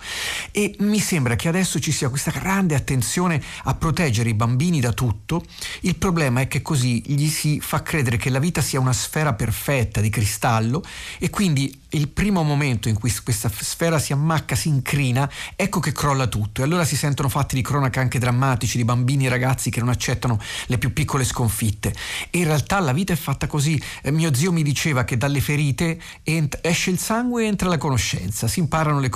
E 0.52 0.76
mi 0.80 1.00
sembra 1.00 1.36
che 1.36 1.50
adesso 1.50 1.80
ci 1.80 1.92
sia 1.92 2.08
questa 2.08 2.32
grande 2.32 2.76
attenzione 2.76 3.42
a 3.64 3.76
proteggere 3.76 4.30
i 4.30 4.34
bambini 4.34 4.80
da 4.80 4.94
tutto. 4.94 5.44
Il 5.82 5.98
problema 5.98 6.40
è 6.40 6.48
che 6.48 6.62
così 6.62 7.04
gli 7.06 7.28
si 7.28 7.60
fa 7.60 7.82
credere 7.82 8.16
che 8.16 8.30
la 8.30 8.40
vita 8.40 8.62
sia 8.62 8.80
una 8.80 8.94
sfera 8.94 9.34
perfetta 9.34 10.00
di 10.00 10.10
cristallo 10.10 10.82
e 11.20 11.30
quindi 11.30 11.86
il 11.92 12.10
primo 12.10 12.44
momento 12.44 12.90
in 12.90 12.96
cui 12.96 13.14
questa 13.24 13.50
sfera 13.50 13.98
si 13.98 14.12
ammacca, 14.12 14.56
si 14.56 14.68
incrina, 14.68 15.30
ecco 15.56 15.80
che 15.80 15.92
crolla 15.92 16.28
tutto 16.28 16.62
e 16.62 16.64
allora 16.66 16.84
si 16.84 16.98
sentono 16.98 17.30
fatti 17.30 17.56
di 17.56 17.62
cronaca 17.62 18.02
anche 18.02 18.20
drammatici 18.20 18.78
di 18.78 18.84
bambini 18.84 19.26
e 19.26 19.30
ragazzi 19.30 19.70
che 19.70 19.80
non 19.80 19.90
accettano 19.90 20.40
le 20.68 20.78
più 20.78 20.94
piccole 20.94 21.24
sconfitte. 21.24 21.94
E 22.30 22.40
in 22.40 22.46
realtà 22.46 22.80
la 22.80 22.94
vita 22.94 23.14
è 23.14 23.16
fatta 23.18 23.48
così. 23.48 23.82
Eh, 24.02 24.12
mio 24.12 24.34
zio 24.34 24.52
mi 24.52 24.64
diceva 24.64 25.04
che 25.04 25.18
dalle 25.18 25.42
ferite 25.42 26.00
ent- 26.24 26.60
esce 26.62 26.90
il 26.92 27.00
sangue 27.00 27.44
e 27.44 27.48
entra 27.48 27.70
la 27.70 27.78
conoscenza, 27.78 28.48
si 28.48 28.60
imparano 28.60 29.00
le 29.00 29.10
cose. 29.10 29.16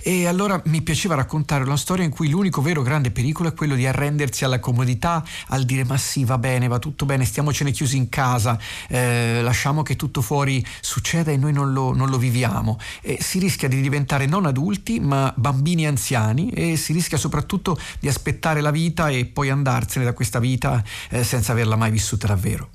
E 0.00 0.26
allora 0.26 0.60
mi 0.66 0.82
piaceva 0.82 1.14
raccontare 1.14 1.64
una 1.64 1.76
storia 1.76 2.04
in 2.04 2.10
cui 2.10 2.28
l'unico 2.28 2.62
vero 2.62 2.82
grande 2.82 3.10
pericolo 3.10 3.48
è 3.48 3.54
quello 3.54 3.74
di 3.74 3.86
arrendersi 3.86 4.44
alla 4.44 4.58
comodità, 4.58 5.24
al 5.48 5.64
dire 5.64 5.84
ma 5.84 5.96
sì 5.96 6.24
va 6.24 6.38
bene, 6.38 6.68
va 6.68 6.78
tutto 6.78 7.04
bene, 7.04 7.24
stiamocene 7.24 7.70
chiusi 7.70 7.96
in 7.96 8.08
casa, 8.08 8.58
eh, 8.88 9.40
lasciamo 9.42 9.82
che 9.82 9.96
tutto 9.96 10.22
fuori 10.22 10.64
succeda 10.80 11.30
e 11.30 11.36
noi 11.36 11.52
non 11.52 11.72
lo 11.72 11.92
non 11.92 12.08
lo 12.08 12.18
viviamo. 12.18 12.78
E 13.02 13.18
si 13.20 13.38
rischia 13.38 13.68
di 13.68 13.80
diventare 13.80 14.26
non 14.26 14.46
adulti 14.46 15.00
ma 15.00 15.32
bambini 15.36 15.86
anziani 15.86 16.50
e 16.50 16.76
si 16.76 16.92
rischia 16.92 17.18
soprattutto 17.18 17.78
di 17.98 18.08
aspettare 18.08 18.60
la 18.60 18.70
vita 18.70 19.08
e 19.08 19.26
poi 19.26 19.50
andarsene 19.50 20.04
da 20.04 20.12
questa 20.12 20.38
vita 20.38 20.82
eh, 21.10 21.24
senza 21.24 21.52
averla 21.52 21.76
mai 21.76 21.90
vissuta 21.90 22.26
davvero. 22.26 22.70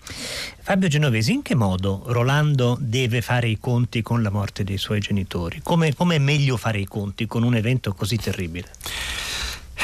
Fabio 0.65 0.88
Genovesi, 0.88 1.33
in 1.33 1.41
che 1.41 1.55
modo 1.55 2.03
Rolando 2.05 2.77
deve 2.79 3.22
fare 3.22 3.50
i 3.50 3.60
conti 3.60 4.01
con 4.01 4.22
la 4.22 4.29
morte 4.29 4.63
dei 4.63 4.77
suoi 4.77 5.00
genitori? 5.01 5.60
Come, 5.62 5.93
come 5.93 6.15
è 6.15 6.19
meglio 6.19 6.42
fare 6.57 6.79
i 6.79 6.85
conti 6.85 7.25
con 7.25 7.43
un 7.43 7.55
evento 7.55 7.93
così 7.93 8.17
terribile? 8.17 8.69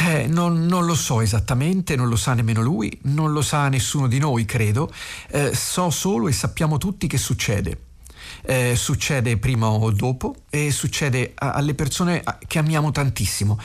Eh, 0.08 0.28
non, 0.28 0.66
non, 0.66 0.86
lo 0.86 0.96
so 0.96 1.22
esattamente, 1.22 1.96
non 1.96 2.08
lo 2.08 2.16
sa 2.16 2.34
nemmeno 2.34 2.62
lui, 2.62 2.98
non 3.04 3.32
lo 3.32 3.42
sa 3.42 3.68
nessuno 3.68 4.08
di 4.08 4.20
noi, 4.20 4.46
credo. 4.46 4.92
Eh, 5.30 5.54
so 5.54 5.90
solo 5.90 6.28
e 6.28 6.32
sappiamo 6.32 6.78
tutti 6.78 7.08
che 7.08 7.18
succede 7.18 7.88
eh, 8.44 8.76
succede 8.76 9.38
prima 9.38 9.68
o 9.68 9.92
dopo 9.92 10.36
e 10.50 10.72
succede 10.72 11.34
a, 11.36 11.52
alle 11.52 11.74
persone 11.74 12.24
che 12.48 12.60
amiamo 12.60 12.92
tantissimo. 12.92 13.60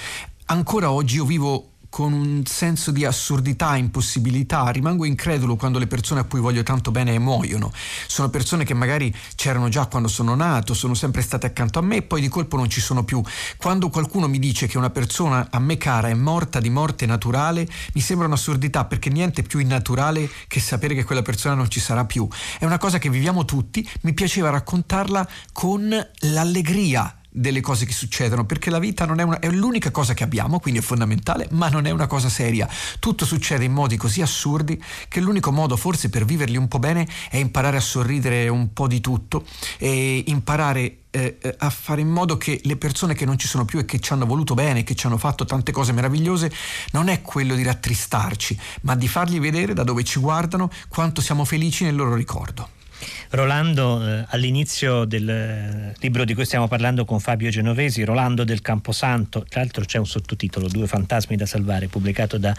Ancora 0.46 0.90
oggi 0.90 1.16
io 1.16 1.24
vivo 1.24 1.70
con 1.94 2.12
un 2.12 2.44
senso 2.44 2.90
di 2.90 3.04
assurdità, 3.04 3.76
impossibilità, 3.76 4.68
rimango 4.70 5.04
incredulo 5.04 5.54
quando 5.54 5.78
le 5.78 5.86
persone 5.86 6.18
a 6.18 6.24
cui 6.24 6.40
voglio 6.40 6.64
tanto 6.64 6.90
bene 6.90 7.16
muoiono. 7.20 7.70
Sono 8.08 8.30
persone 8.30 8.64
che 8.64 8.74
magari 8.74 9.14
c'erano 9.36 9.68
già 9.68 9.86
quando 9.86 10.08
sono 10.08 10.34
nato, 10.34 10.74
sono 10.74 10.94
sempre 10.94 11.22
state 11.22 11.46
accanto 11.46 11.78
a 11.78 11.82
me 11.82 11.98
e 11.98 12.02
poi 12.02 12.20
di 12.20 12.26
colpo 12.26 12.56
non 12.56 12.68
ci 12.68 12.80
sono 12.80 13.04
più. 13.04 13.22
Quando 13.58 13.90
qualcuno 13.90 14.26
mi 14.26 14.40
dice 14.40 14.66
che 14.66 14.76
una 14.76 14.90
persona 14.90 15.46
a 15.52 15.60
me 15.60 15.76
cara 15.78 16.08
è 16.08 16.14
morta 16.14 16.58
di 16.58 16.68
morte 16.68 17.06
naturale, 17.06 17.64
mi 17.92 18.00
sembra 18.00 18.26
un'assurdità 18.26 18.86
perché 18.86 19.08
niente 19.08 19.44
più 19.44 19.60
innaturale 19.60 20.28
che 20.48 20.58
sapere 20.58 20.96
che 20.96 21.04
quella 21.04 21.22
persona 21.22 21.54
non 21.54 21.70
ci 21.70 21.78
sarà 21.78 22.04
più. 22.04 22.26
È 22.58 22.64
una 22.64 22.78
cosa 22.78 22.98
che 22.98 23.08
viviamo 23.08 23.44
tutti, 23.44 23.88
mi 24.00 24.14
piaceva 24.14 24.50
raccontarla 24.50 25.28
con 25.52 25.88
l'allegria 26.22 27.18
delle 27.36 27.60
cose 27.60 27.84
che 27.84 27.92
succedono, 27.92 28.46
perché 28.46 28.70
la 28.70 28.78
vita 28.78 29.04
è, 29.04 29.22
una, 29.22 29.40
è 29.40 29.50
l'unica 29.50 29.90
cosa 29.90 30.14
che 30.14 30.22
abbiamo, 30.22 30.60
quindi 30.60 30.78
è 30.78 30.82
fondamentale, 30.82 31.48
ma 31.50 31.68
non 31.68 31.84
è 31.84 31.90
una 31.90 32.06
cosa 32.06 32.28
seria. 32.28 32.68
Tutto 33.00 33.24
succede 33.24 33.64
in 33.64 33.72
modi 33.72 33.96
così 33.96 34.22
assurdi 34.22 34.80
che 35.08 35.20
l'unico 35.20 35.50
modo 35.50 35.76
forse 35.76 36.10
per 36.10 36.24
viverli 36.24 36.56
un 36.56 36.68
po' 36.68 36.78
bene 36.78 37.08
è 37.28 37.38
imparare 37.38 37.76
a 37.76 37.80
sorridere 37.80 38.46
un 38.46 38.72
po' 38.72 38.86
di 38.86 39.00
tutto 39.00 39.44
e 39.78 40.22
imparare 40.28 40.98
eh, 41.10 41.38
eh, 41.40 41.56
a 41.58 41.70
fare 41.70 42.00
in 42.02 42.08
modo 42.08 42.36
che 42.36 42.60
le 42.62 42.76
persone 42.76 43.14
che 43.14 43.24
non 43.24 43.36
ci 43.36 43.48
sono 43.48 43.64
più 43.64 43.80
e 43.80 43.84
che 43.84 43.98
ci 43.98 44.12
hanno 44.12 44.26
voluto 44.26 44.54
bene, 44.54 44.84
che 44.84 44.94
ci 44.94 45.06
hanno 45.06 45.18
fatto 45.18 45.44
tante 45.44 45.72
cose 45.72 45.90
meravigliose, 45.90 46.52
non 46.92 47.08
è 47.08 47.20
quello 47.20 47.56
di 47.56 47.64
rattristarci, 47.64 48.56
ma 48.82 48.94
di 48.94 49.08
fargli 49.08 49.40
vedere 49.40 49.74
da 49.74 49.82
dove 49.82 50.04
ci 50.04 50.20
guardano 50.20 50.70
quanto 50.88 51.20
siamo 51.20 51.44
felici 51.44 51.82
nel 51.82 51.96
loro 51.96 52.14
ricordo. 52.14 52.82
Rolando, 53.30 54.06
eh, 54.06 54.24
all'inizio 54.28 55.04
del 55.04 55.28
eh, 55.28 55.94
libro 55.98 56.24
di 56.24 56.34
cui 56.34 56.44
stiamo 56.44 56.68
parlando 56.68 57.04
con 57.04 57.18
Fabio 57.20 57.50
Genovesi, 57.50 58.04
Rolando 58.04 58.44
del 58.44 58.60
Camposanto, 58.60 59.44
tra 59.48 59.60
l'altro 59.60 59.84
c'è 59.84 59.98
un 59.98 60.06
sottotitolo, 60.06 60.68
Due 60.68 60.86
fantasmi 60.86 61.36
da 61.36 61.46
salvare, 61.46 61.88
pubblicato 61.88 62.38
da 62.38 62.54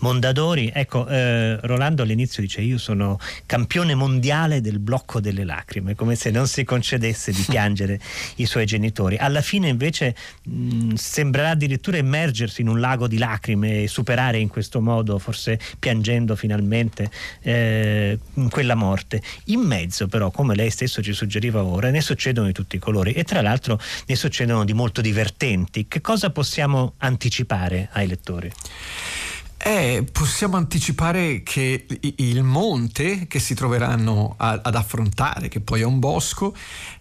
Mondadori. 0.00 0.70
Ecco, 0.74 1.06
eh, 1.06 1.58
Rolando 1.60 2.02
all'inizio 2.02 2.42
dice 2.42 2.60
io 2.60 2.78
sono 2.78 3.18
campione 3.46 3.94
mondiale 3.94 4.60
del 4.60 4.78
blocco 4.80 5.20
delle 5.20 5.44
lacrime, 5.44 5.94
come 5.94 6.16
se 6.16 6.30
non 6.30 6.48
si 6.48 6.64
concedesse 6.64 7.32
di 7.32 7.44
piangere 7.48 8.00
i 8.36 8.46
suoi 8.46 8.66
genitori. 8.66 9.16
Alla 9.16 9.42
fine 9.42 9.68
invece 9.68 10.14
mh, 10.42 10.94
sembrerà 10.94 11.50
addirittura 11.50 11.98
immergersi 11.98 12.62
in 12.62 12.68
un 12.68 12.80
lago 12.80 13.06
di 13.06 13.18
lacrime 13.18 13.82
e 13.82 13.88
superare 13.88 14.38
in 14.38 14.48
questo 14.48 14.80
modo, 14.80 15.18
forse 15.18 15.58
piangendo 15.78 16.34
finalmente, 16.34 17.10
eh, 17.42 18.18
quella 18.50 18.74
morte. 18.74 19.22
In 19.46 19.60
mezzo 19.60 19.85
però, 20.08 20.30
come 20.30 20.54
lei 20.54 20.70
stesso 20.70 21.02
ci 21.02 21.12
suggeriva 21.12 21.62
ora, 21.62 21.90
ne 21.90 22.00
succedono 22.00 22.46
di 22.46 22.52
tutti 22.52 22.76
i 22.76 22.78
colori 22.78 23.12
e 23.12 23.24
tra 23.24 23.40
l'altro 23.40 23.80
ne 24.06 24.16
succedono 24.16 24.64
di 24.64 24.72
molto 24.72 25.00
divertenti. 25.00 25.86
Che 25.88 26.00
cosa 26.00 26.30
possiamo 26.30 26.94
anticipare 26.98 27.88
ai 27.92 28.06
lettori? 28.06 28.52
Eh, 29.58 30.04
possiamo 30.12 30.56
anticipare 30.56 31.42
che 31.42 31.86
il 32.16 32.42
monte 32.44 33.26
che 33.26 33.40
si 33.40 33.54
troveranno 33.54 34.34
ad 34.36 34.74
affrontare, 34.74 35.48
che 35.48 35.60
poi 35.60 35.80
è 35.80 35.84
un 35.84 35.98
bosco, 35.98 36.54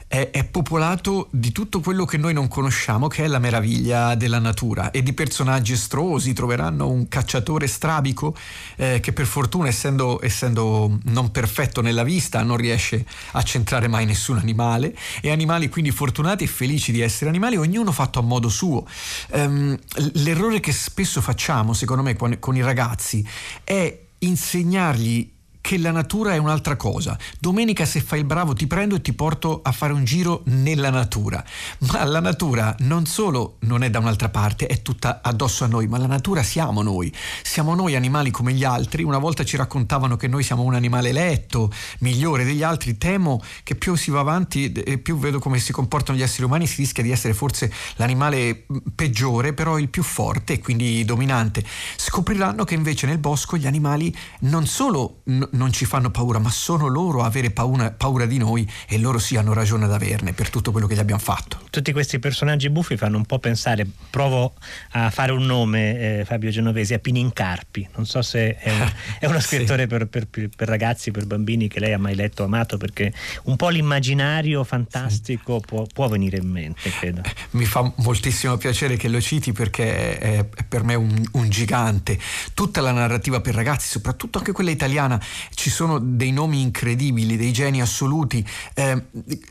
è, 0.07 0.29
è, 0.31 0.45
popolato 0.45 1.27
di 1.31 1.51
tutto 1.51 1.79
quello 1.79 2.05
che 2.05 2.17
noi 2.17 2.33
non 2.33 2.47
conosciamo, 2.47 3.07
che 3.07 3.23
è 3.23 3.27
la 3.27 3.39
meraviglia 3.39 4.15
della 4.15 4.39
natura 4.39 4.91
e 4.91 5.01
di 5.01 5.13
personaggi 5.13 5.73
estrosi. 5.73 6.33
Troveranno 6.33 6.87
un 6.87 7.07
cacciatore 7.07 7.67
strabico 7.67 8.35
eh, 8.75 8.99
che 9.01 9.13
per 9.13 9.25
fortuna, 9.25 9.67
essendo, 9.67 10.19
essendo, 10.21 10.99
non 11.05 11.31
perfetto 11.31 11.81
nella 11.81 12.03
vista, 12.03 12.43
non 12.43 12.57
riesce 12.57 13.05
a 13.31 13.41
centrare 13.41 13.87
mai 13.87 14.05
nessun 14.05 14.37
animale 14.37 14.95
e 15.21 15.31
animali 15.31 15.69
quindi 15.69 15.91
fortunati 15.91 16.43
e 16.43 16.47
felici 16.47 16.91
di 16.91 17.01
essere 17.01 17.29
animali, 17.29 17.57
ognuno 17.57 17.91
fatto 17.91 18.19
a 18.19 18.21
modo 18.21 18.47
suo. 18.47 18.85
Um, 19.31 19.77
l'errore 20.13 20.59
che 20.59 20.71
spesso 20.71 21.19
facciamo, 21.19 21.73
secondo 21.73 22.03
me, 22.03 22.15
con, 22.15 22.37
con 22.39 22.55
i 22.55 22.61
ragazzi 22.61 23.27
è 23.63 23.99
insegnargli 24.19 25.33
che 25.65 25.79
la 25.79 25.89
natura 25.89 26.35
è 26.35 26.37
un'altra 26.37 26.75
cosa. 26.75 27.17
Domenica 27.39 27.85
se 27.85 27.99
fai 27.99 28.19
il 28.19 28.25
bravo 28.25 28.53
ti 28.53 28.67
prendo 28.67 28.93
e 28.93 29.01
ti 29.01 29.13
porto 29.13 29.61
a 29.63 29.71
fare 29.71 29.93
un 29.93 30.03
giro 30.03 30.43
nella 30.45 30.91
natura. 30.91 31.43
Ma 31.91 32.03
la 32.03 32.19
natura 32.19 32.75
non 32.81 33.07
solo 33.07 33.55
non 33.61 33.81
è 33.81 33.89
da 33.89 33.97
un'altra 33.97 34.29
parte, 34.29 34.67
è 34.67 34.83
tutta 34.83 35.21
addosso 35.23 35.63
a 35.63 35.67
noi, 35.67 35.87
ma 35.87 35.97
la 35.97 36.05
natura 36.05 36.43
siamo 36.43 36.83
noi. 36.83 37.11
Siamo 37.41 37.73
noi 37.73 37.95
animali 37.95 38.29
come 38.29 38.53
gli 38.53 38.63
altri. 38.63 39.01
Una 39.01 39.17
volta 39.17 39.43
ci 39.43 39.57
raccontavano 39.57 40.17
che 40.17 40.27
noi 40.27 40.43
siamo 40.43 40.61
un 40.61 40.75
animale 40.75 41.09
eletto, 41.09 41.71
migliore 42.01 42.45
degli 42.45 42.61
altri. 42.61 42.99
Temo 42.99 43.41
che 43.63 43.73
più 43.73 43.95
si 43.95 44.11
va 44.11 44.19
avanti 44.19 44.71
e 44.71 44.99
più 44.99 45.17
vedo 45.17 45.39
come 45.39 45.57
si 45.57 45.71
comportano 45.71 46.15
gli 46.15 46.21
esseri 46.21 46.43
umani, 46.43 46.67
si 46.67 46.75
rischia 46.81 47.01
di 47.01 47.09
essere 47.09 47.33
forse 47.33 47.73
l'animale 47.95 48.67
peggiore, 48.93 49.53
però 49.53 49.79
il 49.79 49.89
più 49.89 50.03
forte 50.03 50.53
e 50.53 50.59
quindi 50.59 51.03
dominante. 51.05 51.65
Scopriranno 51.95 52.65
che 52.65 52.75
invece 52.75 53.07
nel 53.07 53.17
bosco 53.17 53.57
gli 53.57 53.65
animali 53.65 54.15
non 54.41 54.67
solo 54.67 55.21
non 55.55 55.71
ci 55.71 55.85
fanno 55.85 56.11
paura, 56.11 56.39
ma 56.39 56.51
sono 56.51 56.87
loro 56.87 57.23
a 57.23 57.25
avere 57.25 57.51
paura, 57.51 57.91
paura, 57.91 58.25
di 58.25 58.37
noi 58.37 58.69
e 58.87 58.97
loro 58.97 59.17
sì 59.17 59.37
hanno 59.37 59.53
ragione 59.53 59.85
ad 59.85 59.93
averne 59.93 60.33
per 60.33 60.49
tutto 60.49 60.71
quello 60.71 60.87
che 60.87 60.95
gli 60.95 60.99
abbiamo 60.99 61.21
fatto. 61.21 61.59
Tutti 61.69 61.91
questi 61.91 62.19
personaggi 62.19 62.69
buffi 62.69 62.97
fanno 62.97 63.17
un 63.17 63.25
po' 63.25 63.39
pensare, 63.39 63.87
provo 64.09 64.53
a 64.91 65.09
fare 65.09 65.31
un 65.31 65.45
nome, 65.45 66.19
eh, 66.19 66.25
Fabio 66.25 66.49
Genovesi, 66.49 66.93
a 66.93 66.99
Pinincarpi. 66.99 67.89
Non 67.95 68.05
so 68.05 68.21
se 68.21 68.57
è, 68.57 68.71
un, 68.71 68.91
è 69.19 69.25
uno 69.25 69.39
scrittore 69.39 69.83
sì. 69.83 69.87
per, 69.87 70.07
per, 70.07 70.27
per, 70.27 70.67
ragazzi, 70.67 71.11
per 71.11 71.25
bambini 71.25 71.67
che 71.67 71.79
lei 71.79 71.93
ha 71.93 71.99
mai 71.99 72.15
letto 72.15 72.43
amato, 72.43 72.77
perché 72.77 73.13
un 73.43 73.55
po' 73.55 73.69
l'immaginario 73.69 74.63
fantastico 74.63 75.59
sì. 75.59 75.65
può, 75.65 75.85
può, 75.91 76.07
venire 76.07 76.37
in 76.37 76.49
mente, 76.49 76.89
credo. 76.89 77.21
Mi 77.51 77.65
fa 77.65 77.91
moltissimo 77.97 78.57
piacere 78.57 78.97
che 78.97 79.07
lo 79.07 79.21
citi 79.21 79.51
perché 79.51 80.17
è, 80.17 80.37
è 80.37 80.63
per 80.63 80.83
me 80.83 80.95
un, 80.95 81.23
un 81.33 81.49
gigante. 81.49 82.17
Tutta 82.53 82.81
la 82.81 82.91
narrativa 82.91 83.41
per 83.41 83.55
ragazzi, 83.55 83.87
soprattutto 83.87 84.37
anche 84.37 84.51
quella 84.51 84.71
italiana, 84.71 85.21
ci 85.53 85.69
sono 85.69 85.99
dei 85.99 86.31
nomi 86.31 86.61
incredibili, 86.61 87.37
dei 87.37 87.51
geni 87.51 87.81
assoluti. 87.81 88.45
Eh, 88.73 89.03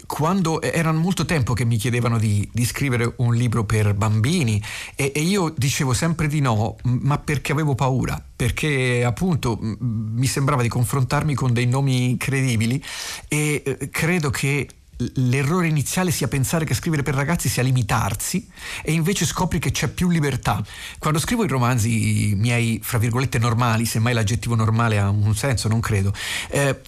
quando 0.07 0.61
erano 0.61 0.99
molto 0.99 1.25
tempo 1.25 1.53
che 1.55 1.65
mi 1.65 1.77
chiedevano 1.77 2.19
di, 2.19 2.49
di 2.53 2.65
scrivere 2.65 3.15
un 3.17 3.35
libro 3.35 3.65
per 3.65 3.95
bambini 3.95 4.63
e, 4.95 5.13
e, 5.15 5.21
io 5.21 5.53
dicevo 5.57 5.93
sempre 5.93 6.27
di 6.27 6.41
no, 6.41 6.77
ma 6.83 7.19
perché 7.19 7.53
avevo 7.53 7.75
paura, 7.75 8.23
perché 8.35 9.05
appunto 9.05 9.59
mi 9.61 10.27
sembrava 10.27 10.63
di 10.63 10.69
confrontarmi 10.69 11.35
con 11.35 11.53
dei 11.53 11.67
nomi 11.67 12.11
incredibili 12.11 12.83
e 13.29 13.63
eh, 13.65 13.89
credo 13.91 14.31
che 14.31 14.69
l'errore 15.15 15.67
iniziale 15.69 16.11
sia 16.11 16.29
pensare 16.29 16.65
che 16.65 16.75
scrivere 16.75 17.03
per 17.03 17.15
ragazzi 17.15 17.49
sia 17.49 17.63
limitarsi 17.63 18.49
e 18.83 18.93
invece 18.93 19.25
scopri 19.25 19.59
che 19.59 19.71
c'è 19.71 19.89
più 19.89 20.09
libertà. 20.09 20.63
Quando 20.99 21.19
scrivo 21.19 21.45
i 21.45 21.49
romanzi 21.49 22.35
miei, 22.37 22.81
fra 22.83 22.99
virgolette, 22.99 23.39
normali, 23.39 23.85
semmai 23.85 24.15
l'aggettivo 24.15 24.55
normale 24.55 24.99
ha 24.99 25.09
un 25.09 25.35
senso, 25.35 25.69
non 25.69 25.81
credo, 25.81 26.13
eh, 26.49 26.81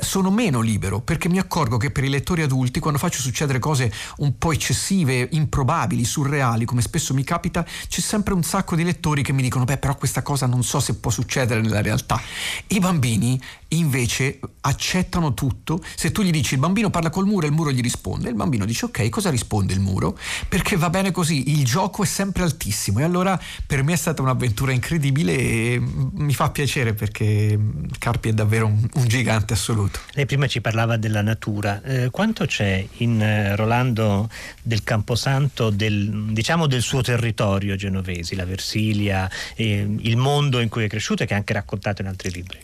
sono 0.00 0.30
meno 0.30 0.60
libero 0.60 1.00
perché 1.00 1.28
mi 1.28 1.38
accorgo 1.38 1.76
che 1.76 1.90
per 1.90 2.04
i 2.04 2.08
lettori 2.08 2.42
adulti 2.42 2.80
quando 2.80 2.98
faccio 2.98 3.20
succedere 3.20 3.58
cose 3.58 3.92
un 4.18 4.38
po' 4.38 4.52
eccessive, 4.52 5.28
improbabili, 5.32 6.04
surreali, 6.04 6.64
come 6.64 6.82
spesso 6.82 7.14
mi 7.14 7.24
capita, 7.24 7.64
c'è 7.88 8.00
sempre 8.00 8.34
un 8.34 8.42
sacco 8.42 8.76
di 8.76 8.84
lettori 8.84 9.22
che 9.22 9.32
mi 9.32 9.42
dicono 9.42 9.64
beh 9.64 9.78
però 9.78 9.96
questa 9.96 10.22
cosa 10.22 10.46
non 10.46 10.62
so 10.62 10.80
se 10.80 10.94
può 10.96 11.10
succedere 11.10 11.60
nella 11.60 11.82
realtà. 11.82 12.20
I 12.68 12.78
bambini 12.78 13.40
invece 13.68 14.38
accettano 14.60 15.34
tutto. 15.34 15.82
Se 15.94 16.12
tu 16.12 16.22
gli 16.22 16.30
dici 16.30 16.54
il 16.54 16.60
bambino 16.60 16.90
parla 16.90 17.10
col 17.10 17.26
muro 17.26 17.46
il 17.46 17.52
muro 17.52 17.72
gli 17.72 17.80
risponde, 17.80 18.28
il 18.28 18.34
bambino 18.34 18.64
dice 18.64 18.86
ok, 18.86 19.08
cosa 19.08 19.30
risponde 19.30 19.72
il 19.72 19.80
muro? 19.80 20.18
Perché 20.48 20.76
va 20.76 20.90
bene 20.90 21.10
così, 21.10 21.50
il 21.50 21.64
gioco 21.64 22.02
è 22.02 22.06
sempre 22.06 22.42
altissimo 22.42 23.00
e 23.00 23.02
allora 23.02 23.38
per 23.66 23.82
me 23.82 23.92
è 23.92 23.96
stata 23.96 24.22
un'avventura 24.22 24.72
incredibile 24.72 25.32
e 25.36 25.82
mi 26.14 26.34
fa 26.34 26.50
piacere 26.50 26.94
perché 26.94 27.58
Carpi 27.98 28.28
è 28.30 28.32
davvero 28.32 28.66
un, 28.66 28.75
un 28.94 29.08
gigante 29.08 29.54
assoluto. 29.54 30.00
Lei 30.12 30.26
prima 30.26 30.46
ci 30.46 30.60
parlava 30.60 30.96
della 30.96 31.22
natura, 31.22 31.82
eh, 31.82 32.10
quanto 32.10 32.44
c'è 32.46 32.86
in 32.98 33.20
eh, 33.20 33.56
Rolando 33.56 34.28
del 34.62 34.82
Camposanto 34.82 35.70
del, 35.70 36.28
diciamo 36.30 36.66
del 36.66 36.82
suo 36.82 37.02
territorio 37.02 37.76
genovesi, 37.76 38.34
la 38.34 38.44
Versilia, 38.44 39.30
eh, 39.54 39.96
il 39.98 40.16
mondo 40.16 40.60
in 40.60 40.68
cui 40.68 40.84
è 40.84 40.88
cresciuto 40.88 41.22
e 41.22 41.26
che 41.26 41.34
ha 41.34 41.36
anche 41.36 41.52
raccontato 41.52 42.02
in 42.02 42.08
altri 42.08 42.30
libri? 42.30 42.58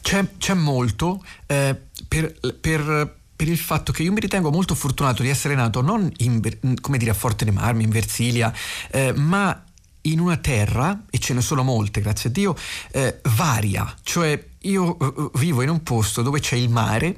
C'è, 0.00 0.24
c'è 0.38 0.54
molto 0.54 1.24
eh, 1.46 1.76
per, 2.08 2.34
per 2.60 3.20
per 3.34 3.50
il 3.50 3.58
fatto 3.58 3.90
che 3.90 4.04
io 4.04 4.12
mi 4.12 4.20
ritengo 4.20 4.52
molto 4.52 4.76
fortunato 4.76 5.22
di 5.22 5.28
essere 5.28 5.56
nato 5.56 5.80
non 5.80 6.08
in, 6.18 6.40
come 6.80 6.96
dire, 6.96 7.10
a 7.10 7.14
Forte 7.14 7.44
dei 7.44 7.52
Marmi, 7.52 7.82
in 7.82 7.90
Versilia, 7.90 8.52
eh, 8.88 9.12
ma 9.16 9.64
in 10.02 10.20
una 10.20 10.36
terra, 10.36 11.04
e 11.10 11.18
ce 11.18 11.34
ne 11.34 11.40
sono 11.40 11.62
molte, 11.62 12.00
grazie 12.00 12.30
a 12.30 12.32
Dio, 12.32 12.56
eh, 12.90 13.20
varia. 13.34 13.94
Cioè 14.02 14.48
io 14.60 14.98
eh, 14.98 15.38
vivo 15.38 15.62
in 15.62 15.68
un 15.68 15.82
posto 15.82 16.22
dove 16.22 16.40
c'è 16.40 16.56
il 16.56 16.68
mare, 16.68 17.16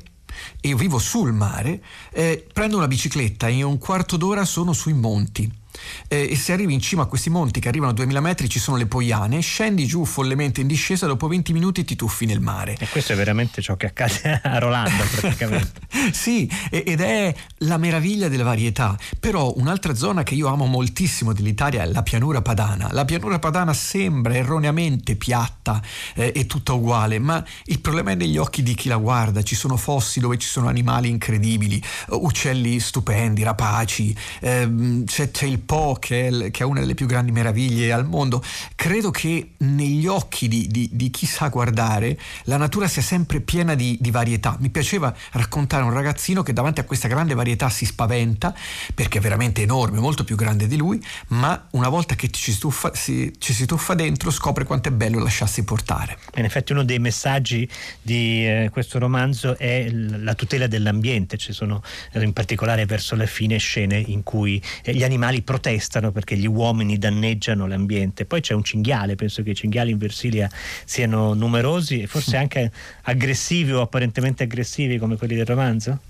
io 0.62 0.76
vivo 0.76 0.98
sul 0.98 1.32
mare, 1.32 1.82
eh, 2.12 2.46
prendo 2.52 2.76
una 2.76 2.88
bicicletta 2.88 3.48
e 3.48 3.52
in 3.52 3.64
un 3.64 3.78
quarto 3.78 4.16
d'ora 4.16 4.44
sono 4.44 4.72
sui 4.72 4.94
monti 4.94 5.62
eh, 6.08 6.28
e 6.30 6.36
se 6.36 6.52
arrivi 6.52 6.72
in 6.72 6.80
cima 6.80 7.02
a 7.02 7.06
questi 7.06 7.30
monti 7.30 7.60
che 7.60 7.68
arrivano 7.68 7.92
a 7.92 7.94
2000 7.94 8.20
metri 8.20 8.48
ci 8.48 8.58
sono 8.58 8.76
le 8.76 8.86
poiane, 8.86 9.40
scendi 9.40 9.86
giù 9.86 10.04
follemente 10.04 10.60
in 10.60 10.66
discesa, 10.66 11.06
dopo 11.06 11.26
20 11.28 11.52
minuti 11.52 11.84
ti 11.84 11.96
tuffi 11.96 12.26
nel 12.26 12.40
mare. 12.40 12.76
E 12.78 12.88
questo 12.88 13.12
è 13.12 13.16
veramente 13.16 13.62
ciò 13.62 13.76
che 13.76 13.86
accade 13.86 14.40
a 14.42 14.58
Rolando 14.58 15.04
praticamente. 15.16 15.72
sì, 16.12 16.50
ed 16.70 17.00
è 17.00 17.34
la 17.58 17.76
meraviglia 17.76 18.28
della 18.28 18.44
varietà. 18.44 18.96
Però 19.18 19.52
un'altra 19.56 19.94
zona 19.94 20.22
che 20.22 20.34
io 20.34 20.48
amo 20.48 20.66
moltissimo 20.66 21.32
dell'Italia 21.32 21.82
è 21.82 21.86
la 21.86 22.02
pianura 22.02 22.42
padana. 22.42 22.88
La 22.92 23.04
pianura 23.04 23.38
padana 23.38 23.72
sembra 23.72 24.34
erroneamente 24.34 25.16
piatta 25.16 25.80
eh, 26.14 26.32
e 26.34 26.46
tutta 26.46 26.72
uguale, 26.72 27.18
ma 27.18 27.44
il 27.64 27.80
problema 27.80 28.12
è 28.12 28.14
negli 28.14 28.36
occhi 28.36 28.62
di 28.62 28.74
chi 28.74 28.88
la 28.88 28.96
guarda. 28.96 29.42
Ci 29.42 29.54
sono 29.54 29.76
fossi 29.76 30.20
dove 30.20 30.38
ci 30.38 30.48
sono 30.48 30.68
animali 30.68 31.08
incredibili, 31.08 31.82
uccelli 32.08 32.80
stupendi, 32.80 33.42
rapaci, 33.42 34.16
eh, 34.40 35.02
c'è, 35.04 35.30
c'è 35.30 35.46
il 35.46 35.58
Po, 35.64 35.96
che 35.98 36.28
è, 36.28 36.50
che 36.50 36.62
è, 36.62 36.66
una 36.66 36.80
delle 36.80 36.94
più 36.94 37.06
grandi 37.06 37.32
meraviglie 37.32 37.92
al 37.92 38.06
mondo, 38.06 38.42
credo 38.74 39.10
che 39.10 39.52
negli 39.58 40.06
occhi 40.06 40.48
di, 40.48 40.66
di, 40.68 40.88
di 40.92 41.10
chi 41.10 41.26
sa 41.26 41.48
guardare 41.48 42.18
la 42.44 42.56
natura 42.56 42.86
sia 42.88 43.02
sempre 43.02 43.40
piena 43.40 43.74
di, 43.74 43.96
di, 44.00 44.10
varietà. 44.10 44.56
Mi 44.60 44.70
piaceva 44.70 45.14
raccontare 45.32 45.82
un 45.82 45.92
ragazzino 45.92 46.42
che 46.42 46.52
davanti 46.52 46.80
a 46.80 46.84
questa 46.84 47.08
grande 47.08 47.34
varietà 47.34 47.68
si 47.68 47.84
spaventa 47.84 48.54
perché 48.94 49.18
è 49.18 49.20
veramente 49.20 49.62
enorme, 49.62 49.98
molto 50.00 50.24
più 50.24 50.36
grande 50.36 50.66
di 50.66 50.76
lui, 50.76 51.02
ma 51.28 51.68
una 51.70 51.88
volta 51.88 52.14
che 52.14 52.30
ci, 52.30 52.52
stuffa, 52.52 52.94
si, 52.94 53.32
ci 53.38 53.52
si 53.52 53.66
tuffa 53.66 53.94
dentro 53.94 54.30
scopre 54.30 54.64
quanto 54.64 54.88
è 54.88 54.92
bello 54.92 55.18
lasciarsi 55.18 55.64
portare. 55.64 56.18
In 56.36 56.44
effetti 56.44 56.72
uno 56.72 56.84
dei 56.84 56.98
messaggi 56.98 57.68
di 58.00 58.46
eh, 58.46 58.68
questo 58.70 58.98
romanzo 58.98 59.56
è 59.58 59.88
la 59.90 60.34
tutela 60.34 60.66
dell'ambiente, 60.66 61.36
ci 61.36 61.52
sono 61.52 61.82
eh, 62.12 62.22
in 62.22 62.32
particolare 62.32 62.86
verso 62.86 63.16
la 63.16 63.26
fine 63.26 63.56
scene 63.58 63.98
in 63.98 64.22
cui 64.22 64.62
eh, 64.82 64.94
gli 64.94 65.02
animali 65.02 65.42
protestano 65.54 66.10
perché 66.10 66.36
gli 66.36 66.46
uomini 66.46 66.98
danneggiano 66.98 67.68
l'ambiente. 67.68 68.24
Poi 68.24 68.40
c'è 68.40 68.54
un 68.54 68.64
cinghiale, 68.64 69.14
penso 69.14 69.42
che 69.44 69.50
i 69.50 69.54
cinghiali 69.54 69.92
in 69.92 69.98
Versilia 69.98 70.50
siano 70.84 71.32
numerosi 71.34 72.00
e 72.00 72.06
forse 72.08 72.36
anche 72.38 72.72
aggressivi 73.02 73.72
o 73.72 73.80
apparentemente 73.80 74.42
aggressivi 74.42 74.98
come 74.98 75.16
quelli 75.16 75.36
del 75.36 75.46
romanzo? 75.46 76.00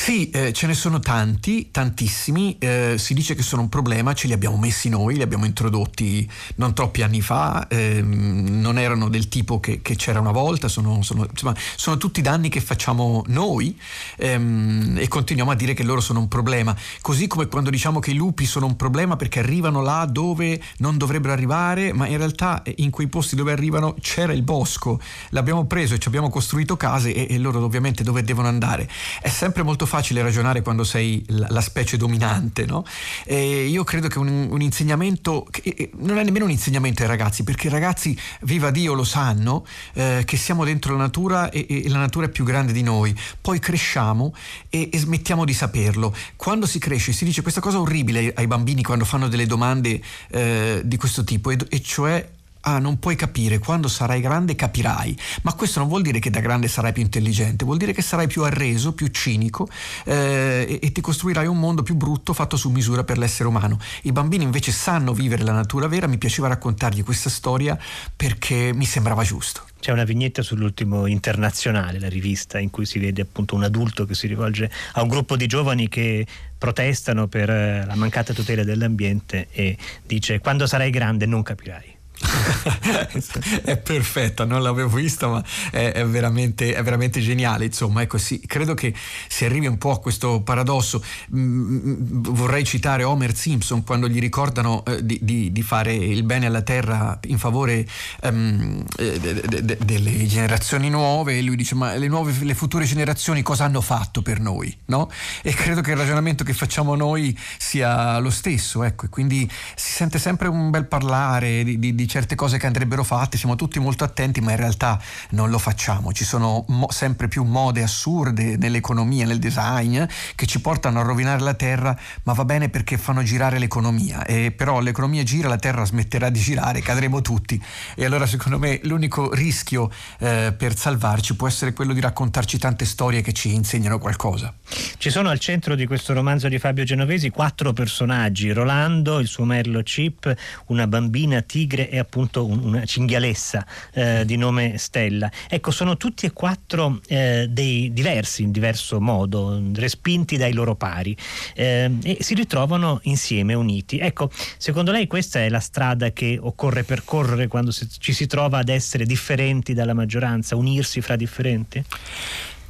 Sì, 0.00 0.30
eh, 0.30 0.52
ce 0.52 0.66
ne 0.68 0.74
sono 0.74 1.00
tanti, 1.00 1.70
tantissimi, 1.70 2.56
eh, 2.60 2.94
si 2.96 3.14
dice 3.14 3.34
che 3.34 3.42
sono 3.42 3.62
un 3.62 3.68
problema, 3.68 4.14
ce 4.14 4.26
li 4.28 4.32
abbiamo 4.32 4.56
messi 4.56 4.88
noi, 4.88 5.16
li 5.16 5.22
abbiamo 5.22 5.44
introdotti 5.44 6.26
non 6.54 6.72
troppi 6.72 7.02
anni 7.02 7.20
fa, 7.20 7.66
ehm, 7.68 8.60
non 8.60 8.78
erano 8.78 9.08
del 9.08 9.28
tipo 9.28 9.60
che, 9.60 9.82
che 9.82 9.96
c'era 9.96 10.20
una 10.20 10.30
volta, 10.30 10.68
sono, 10.68 11.02
sono, 11.02 11.26
insomma, 11.28 11.54
sono, 11.76 11.98
tutti 11.98 12.22
danni 12.22 12.48
che 12.48 12.60
facciamo 12.60 13.24
noi 13.26 13.78
ehm, 14.16 14.96
e 14.98 15.08
continuiamo 15.08 15.50
a 15.50 15.54
dire 15.54 15.74
che 15.74 15.82
loro 15.82 16.00
sono 16.00 16.20
un 16.20 16.28
problema, 16.28 16.74
così 17.02 17.26
come 17.26 17.48
quando 17.48 17.68
diciamo 17.68 17.98
che 17.98 18.12
i 18.12 18.14
lupi 18.14 18.46
sono 18.46 18.64
un 18.64 18.76
problema 18.76 19.16
perché 19.16 19.40
arrivano 19.40 19.82
là 19.82 20.06
dove 20.08 20.62
non 20.78 20.96
dovrebbero 20.96 21.34
arrivare, 21.34 21.92
ma 21.92 22.06
in 22.06 22.16
realtà 22.16 22.62
eh, 22.62 22.72
in 22.78 22.90
quei 22.90 23.08
posti 23.08 23.34
dove 23.36 23.52
arrivano 23.52 23.96
c'era 24.00 24.32
il 24.32 24.42
bosco, 24.42 25.00
l'abbiamo 25.30 25.66
preso 25.66 25.94
e 25.94 25.98
ci 25.98 26.08
abbiamo 26.08 26.30
costruito 26.30 26.76
case 26.78 27.12
e, 27.12 27.26
e 27.34 27.38
loro 27.38 27.62
ovviamente 27.62 28.04
dove 28.04 28.22
devono 28.22 28.46
andare. 28.48 28.88
È 29.20 29.28
sempre 29.28 29.64
molto 29.64 29.86
facile 29.88 30.22
ragionare 30.22 30.62
quando 30.62 30.84
sei 30.84 31.24
la, 31.28 31.60
specie 31.60 31.96
dominante, 31.96 32.64
no? 32.64 32.84
E 33.24 33.64
io 33.66 33.82
credo 33.82 34.06
che 34.06 34.18
un, 34.18 34.48
un 34.50 34.60
insegnamento, 34.60 35.46
che, 35.50 35.90
non 35.96 36.18
è 36.18 36.22
nemmeno 36.22 36.44
un 36.44 36.52
insegnamento 36.52 37.02
ai 37.02 37.08
ragazzi, 37.08 37.42
perché 37.42 37.66
i 37.66 37.70
ragazzi, 37.70 38.16
viva 38.42 38.70
Dio, 38.70 38.92
lo 38.92 39.02
sanno, 39.02 39.66
eh, 39.94 40.22
che 40.24 40.36
siamo 40.36 40.64
dentro 40.64 40.92
la 40.92 41.02
natura 41.02 41.50
e, 41.50 41.66
e, 41.68 41.88
la 41.88 41.98
natura 41.98 42.26
è 42.26 42.28
più 42.28 42.44
grande 42.44 42.72
di 42.72 42.82
noi. 42.82 43.12
Poi 43.40 43.58
cresciamo 43.58 44.34
e, 44.68 44.90
e 44.92 44.98
smettiamo 44.98 45.44
di 45.44 45.54
saperlo. 45.54 46.14
Quando 46.36 46.66
si 46.66 46.78
cresce 46.78 47.12
si 47.12 47.24
dice 47.24 47.42
questa 47.42 47.60
cosa 47.60 47.80
orribile 47.80 48.18
ai, 48.18 48.32
ai 48.34 48.46
bambini 48.46 48.82
quando 48.82 49.04
fanno 49.04 49.26
delle 49.28 49.46
domande 49.46 50.00
eh, 50.28 50.82
di 50.84 50.96
questo 50.96 51.24
tipo, 51.24 51.50
e, 51.50 51.58
e 51.68 51.82
cioè 51.82 52.36
ah, 52.68 52.78
non 52.78 52.98
puoi 52.98 53.16
capire, 53.16 53.58
quando 53.58 53.88
sarai 53.88 54.20
grande 54.20 54.54
capirai, 54.54 55.16
ma 55.42 55.54
questo 55.54 55.78
non 55.78 55.88
vuol 55.88 56.02
dire 56.02 56.18
che 56.18 56.30
da 56.30 56.40
grande 56.40 56.68
sarai 56.68 56.92
più 56.92 57.02
intelligente, 57.02 57.64
vuol 57.64 57.78
dire 57.78 57.92
che 57.92 58.02
sarai 58.02 58.26
più 58.26 58.42
arreso, 58.44 58.92
più 58.92 59.06
cinico 59.08 59.68
eh, 60.04 60.66
e, 60.68 60.78
e, 60.82 60.92
ti 60.92 61.00
costruirai 61.00 61.46
un 61.46 61.58
mondo 61.58 61.82
più 61.82 61.94
brutto 61.94 62.32
fatto 62.32 62.56
su 62.56 62.70
misura 62.70 63.04
per 63.04 63.18
l'essere 63.18 63.48
umano. 63.48 63.78
I 64.02 64.12
bambini 64.12 64.44
invece 64.44 64.72
sanno 64.72 65.12
vivere 65.14 65.42
la 65.42 65.52
natura 65.52 65.88
vera, 65.88 66.06
mi 66.06 66.18
piaceva 66.18 66.48
raccontargli 66.48 67.02
questa 67.02 67.30
storia 67.30 67.78
perché 68.14 68.72
mi 68.74 68.84
sembrava 68.84 69.22
giusto. 69.22 69.62
C'è 69.80 69.92
una 69.92 70.04
vignetta 70.04 70.42
sull'ultimo 70.42 71.06
internazionale, 71.06 72.00
la 72.00 72.08
rivista, 72.08 72.58
in 72.58 72.70
cui 72.70 72.84
si 72.84 72.98
vede 72.98 73.22
appunto 73.22 73.54
un 73.54 73.62
adulto 73.62 74.04
che 74.06 74.14
si 74.14 74.26
rivolge 74.26 74.68
a 74.94 75.02
un 75.02 75.08
gruppo 75.08 75.36
di 75.36 75.46
giovani 75.46 75.88
che 75.88 76.26
protestano 76.58 77.28
per 77.28 77.48
eh, 77.48 77.84
la 77.86 77.94
mancata 77.94 78.34
tutela 78.34 78.64
dell'ambiente 78.64 79.46
e 79.52 79.78
dice 80.04 80.40
quando 80.40 80.66
sarai 80.66 80.90
grande 80.90 81.24
non 81.24 81.44
capirai 81.44 81.97
è 83.62 83.76
perfetta, 83.76 84.44
non 84.44 84.62
l'avevo 84.62 84.96
vista, 84.96 85.28
ma 85.28 85.42
è, 85.70 85.92
è, 85.92 86.06
veramente, 86.06 86.74
è, 86.74 86.82
veramente, 86.82 87.20
geniale. 87.20 87.66
Insomma, 87.66 88.02
ecco, 88.02 88.18
sì, 88.18 88.40
credo 88.40 88.74
che 88.74 88.92
si 89.28 89.44
arrivi 89.44 89.66
un 89.66 89.78
po' 89.78 89.92
a 89.92 90.00
questo 90.00 90.40
paradosso. 90.40 91.02
Mm, 91.34 92.22
vorrei 92.30 92.64
citare 92.64 93.04
Homer 93.04 93.34
Simpson 93.34 93.84
quando 93.84 94.08
gli 94.08 94.18
ricordano 94.18 94.84
eh, 94.84 95.04
di, 95.04 95.18
di, 95.22 95.52
di, 95.52 95.62
fare 95.62 95.94
il 95.94 96.24
bene 96.24 96.46
alla 96.46 96.62
terra 96.62 97.18
in 97.26 97.38
favore 97.38 97.86
um, 98.22 98.82
de, 98.96 99.18
de, 99.18 99.64
de, 99.64 99.78
delle 99.80 100.26
generazioni 100.26 100.90
nuove, 100.90 101.38
e 101.38 101.42
lui 101.42 101.56
dice: 101.56 101.74
Ma 101.74 101.94
le 101.94 102.08
nuove, 102.08 102.34
le 102.40 102.54
future 102.54 102.84
generazioni 102.84 103.42
cosa 103.42 103.64
hanno 103.64 103.80
fatto 103.80 104.22
per 104.22 104.40
noi? 104.40 104.76
No? 104.86 105.10
E 105.42 105.54
credo 105.54 105.80
che 105.80 105.92
il 105.92 105.96
ragionamento 105.96 106.42
che 106.44 106.52
facciamo 106.52 106.94
noi 106.96 107.38
sia 107.58 108.18
lo 108.18 108.30
stesso, 108.30 108.82
ecco, 108.82 109.06
e 109.06 109.08
quindi 109.08 109.48
si 109.76 109.92
sente 109.92 110.18
sempre 110.18 110.48
un 110.48 110.70
bel 110.70 110.86
parlare 110.86 111.62
di, 111.62 111.78
di 111.78 112.07
certe 112.08 112.34
cose 112.34 112.58
che 112.58 112.66
andrebbero 112.66 113.04
fatte, 113.04 113.36
siamo 113.36 113.54
tutti 113.54 113.78
molto 113.78 114.04
attenti, 114.04 114.40
ma 114.40 114.50
in 114.50 114.56
realtà 114.56 115.00
non 115.30 115.50
lo 115.50 115.58
facciamo. 115.58 116.12
Ci 116.12 116.24
sono 116.24 116.64
mo- 116.68 116.90
sempre 116.90 117.28
più 117.28 117.44
mode 117.44 117.82
assurde 117.82 118.56
nell'economia, 118.56 119.26
nel 119.26 119.38
design, 119.38 120.02
che 120.34 120.46
ci 120.46 120.60
portano 120.60 121.00
a 121.00 121.02
rovinare 121.02 121.40
la 121.40 121.54
terra, 121.54 121.96
ma 122.24 122.32
va 122.32 122.44
bene 122.44 122.68
perché 122.68 122.98
fanno 122.98 123.22
girare 123.22 123.58
l'economia. 123.58 124.24
E 124.24 124.50
però 124.50 124.80
l'economia 124.80 125.22
gira, 125.22 125.48
la 125.48 125.58
terra 125.58 125.84
smetterà 125.84 126.30
di 126.30 126.40
girare, 126.40 126.80
cadremo 126.80 127.20
tutti. 127.20 127.62
E 127.94 128.04
allora 128.04 128.26
secondo 128.26 128.58
me 128.58 128.80
l'unico 128.84 129.32
rischio 129.32 129.90
eh, 130.18 130.54
per 130.56 130.76
salvarci 130.76 131.36
può 131.36 131.46
essere 131.46 131.72
quello 131.72 131.92
di 131.92 132.00
raccontarci 132.00 132.58
tante 132.58 132.84
storie 132.84 133.20
che 133.20 133.32
ci 133.32 133.54
insegnano 133.54 133.98
qualcosa. 133.98 134.54
Ci 134.96 135.10
sono 135.10 135.28
al 135.28 135.38
centro 135.38 135.74
di 135.74 135.86
questo 135.86 136.12
romanzo 136.12 136.48
di 136.48 136.58
Fabio 136.58 136.84
Genovesi 136.84 137.30
quattro 137.30 137.72
personaggi, 137.72 138.50
Rolando, 138.50 139.18
il 139.18 139.26
suo 139.26 139.44
merlo 139.44 139.82
Chip, 139.82 140.34
una 140.66 140.86
bambina 140.86 141.40
tigre 141.42 141.90
e 141.90 141.97
e 141.98 142.00
appunto 142.00 142.46
un, 142.46 142.64
una 142.64 142.84
cinghialessa 142.84 143.66
eh, 143.92 144.24
di 144.24 144.36
nome 144.36 144.78
Stella. 144.78 145.30
Ecco, 145.48 145.70
sono 145.70 145.96
tutti 145.96 146.26
e 146.26 146.32
quattro 146.32 147.00
eh, 147.06 147.46
dei 147.50 147.92
diversi, 147.92 148.42
in 148.42 148.50
diverso 148.50 149.00
modo, 149.00 149.60
respinti 149.74 150.36
dai 150.36 150.52
loro 150.52 150.74
pari 150.74 151.16
eh, 151.54 151.90
e 152.02 152.18
si 152.20 152.34
ritrovano 152.34 153.00
insieme, 153.02 153.54
uniti. 153.54 153.98
Ecco, 153.98 154.30
secondo 154.56 154.90
lei 154.90 155.06
questa 155.06 155.40
è 155.40 155.48
la 155.48 155.60
strada 155.60 156.10
che 156.12 156.38
occorre 156.40 156.84
percorrere 156.84 157.48
quando 157.48 157.70
si, 157.70 157.86
ci 157.98 158.12
si 158.12 158.26
trova 158.26 158.58
ad 158.58 158.68
essere 158.68 159.04
differenti 159.04 159.74
dalla 159.74 159.94
maggioranza, 159.94 160.56
unirsi 160.56 161.00
fra 161.00 161.16
differenti? 161.16 161.84